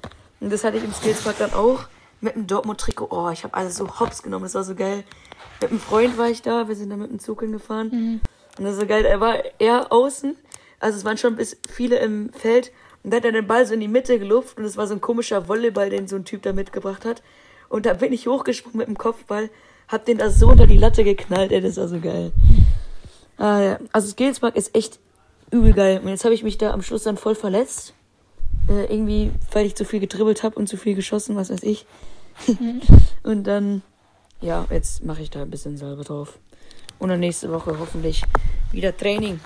Und 0.40 0.53
das 0.53 0.64
hatte 0.64 0.77
ich 0.77 0.85
im 0.85 0.92
Skillspack 0.92 1.38
dann 1.38 1.53
auch 1.53 1.81
mit 2.20 2.35
dem 2.37 2.46
Dortmund-Trikot. 2.46 3.09
Oh, 3.11 3.31
ich 3.31 3.44
habe 3.44 3.55
alles 3.55 3.77
so 3.77 4.00
hops 4.00 4.22
genommen, 4.22 4.44
das 4.44 4.55
war 4.55 4.64
so 4.64 4.74
geil. 4.74 5.05
Mit 5.61 5.70
einem 5.70 5.81
Freund 5.81 6.16
war 6.16 6.29
ich 6.29 6.42
da, 6.42 6.68
wir 6.68 6.77
sind 6.77 6.90
da 6.90 6.96
mit 6.96 7.11
dem 7.11 7.18
Zug 7.18 7.40
hingefahren. 7.40 8.20
Und 8.59 8.64
das 8.64 8.74
ist 8.74 8.81
so 8.81 8.87
geil, 8.87 9.05
er 9.05 9.20
war 9.20 9.37
eher 9.59 9.92
außen, 9.92 10.37
also 10.81 10.98
es 10.98 11.05
waren 11.05 11.18
schon 11.18 11.37
bis 11.37 11.57
viele 11.68 11.98
im 11.98 12.33
Feld. 12.33 12.72
Und 13.03 13.12
dann 13.12 13.18
hat 13.18 13.24
er 13.27 13.33
den 13.33 13.46
Ball 13.46 13.66
so 13.66 13.74
in 13.74 13.81
die 13.81 13.88
Mitte 13.88 14.18
gelupft 14.18 14.59
und 14.59 14.64
es 14.64 14.77
war 14.77 14.87
so 14.87 14.94
ein 14.94 15.00
komischer 15.00 15.48
Volleyball, 15.48 15.90
den 15.90 16.09
so 16.09 16.16
ein 16.16 16.24
Typ 16.24 16.42
da 16.42 16.53
mitgebracht 16.53 17.05
hat. 17.05 17.22
Und 17.68 17.87
da 17.87 17.94
bin 17.94 18.12
ich 18.12 18.27
hochgesprungen 18.27 18.79
mit 18.79 18.87
dem 18.87 18.96
Kopfball, 18.96 19.50
hab 19.88 20.05
den 20.05 20.18
da 20.18 20.31
so 20.31 20.48
unter 20.48 20.66
die 20.66 20.79
Latte 20.79 21.05
geknallt, 21.05 21.53
ey, 21.53 21.61
das 21.61 21.77
war 21.77 21.88
so 21.88 22.00
geil. 22.00 22.33
Ah, 23.37 23.61
ja. 23.61 23.79
Also 23.92 24.09
Skillspark 24.09 24.57
ist 24.57 24.75
echt 24.75 24.99
übel 25.51 25.73
geil. 25.73 26.01
Und 26.03 26.09
jetzt 26.09 26.25
habe 26.25 26.35
ich 26.35 26.42
mich 26.42 26.59
da 26.59 26.73
am 26.73 26.83
Schluss 26.83 27.05
dann 27.05 27.16
voll 27.16 27.35
verletzt. 27.35 27.94
Äh, 28.68 28.85
irgendwie, 28.85 29.31
weil 29.53 29.66
ich 29.66 29.75
zu 29.75 29.85
viel 29.85 30.01
gedribbelt 30.01 30.42
habe 30.42 30.57
und 30.57 30.68
zu 30.68 30.77
viel 30.77 30.94
geschossen, 30.94 31.37
was 31.37 31.51
weiß 31.51 31.62
ich. 31.62 31.87
und 33.23 33.44
dann, 33.44 33.83
ja, 34.40 34.66
jetzt 34.70 35.05
mache 35.05 35.23
ich 35.23 35.31
da 35.31 35.42
ein 35.42 35.51
bisschen 35.51 35.77
selber 35.77 36.03
drauf. 36.03 36.38
Und 36.99 37.09
dann 37.11 37.20
nächste 37.20 37.51
Woche 37.51 37.79
hoffentlich 37.79 38.23
wieder 38.73 38.97
Training. 38.97 39.40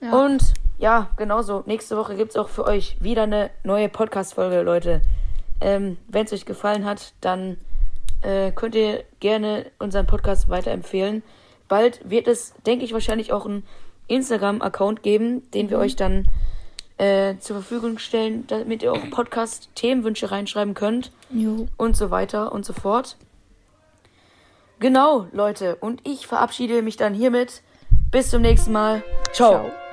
Ja. 0.00 0.24
Und 0.24 0.54
ja, 0.78 1.10
genauso. 1.16 1.62
Nächste 1.66 1.96
Woche 1.96 2.16
gibt's 2.16 2.36
auch 2.36 2.48
für 2.48 2.64
euch 2.64 2.96
wieder 3.00 3.24
eine 3.24 3.50
neue 3.62 3.88
Podcast-Folge, 3.88 4.62
Leute. 4.62 5.02
Ähm, 5.60 5.98
Wenn 6.08 6.26
es 6.26 6.32
euch 6.32 6.46
gefallen 6.46 6.84
hat, 6.84 7.12
dann 7.20 7.56
äh, 8.22 8.52
könnt 8.52 8.74
ihr 8.74 9.04
gerne 9.20 9.66
unseren 9.78 10.06
Podcast 10.06 10.48
weiterempfehlen. 10.48 11.22
Bald 11.68 12.00
wird 12.08 12.28
es, 12.28 12.54
denke 12.66 12.84
ich, 12.84 12.92
wahrscheinlich 12.92 13.32
auch 13.32 13.46
einen 13.46 13.64
Instagram-Account 14.08 15.02
geben, 15.02 15.50
den 15.52 15.70
wir 15.70 15.78
euch 15.78 15.96
dann 15.96 16.28
äh, 16.98 17.36
zur 17.38 17.56
Verfügung 17.56 17.98
stellen, 17.98 18.46
damit 18.46 18.82
ihr 18.82 18.92
auch 18.92 19.10
Podcast-Themenwünsche 19.10 20.30
reinschreiben 20.30 20.74
könnt 20.74 21.10
Jo. 21.30 21.68
und 21.76 21.96
so 21.96 22.10
weiter 22.10 22.52
und 22.52 22.64
so 22.64 22.72
fort. 22.72 23.16
Genau, 24.78 25.26
Leute. 25.32 25.76
Und 25.76 26.06
ich 26.06 26.26
verabschiede 26.26 26.82
mich 26.82 26.96
dann 26.96 27.14
hiermit. 27.14 27.62
Bis 28.10 28.30
zum 28.30 28.42
nächsten 28.42 28.72
Mal. 28.72 29.02
Ciao. 29.32 29.50
Ciao. 29.50 29.83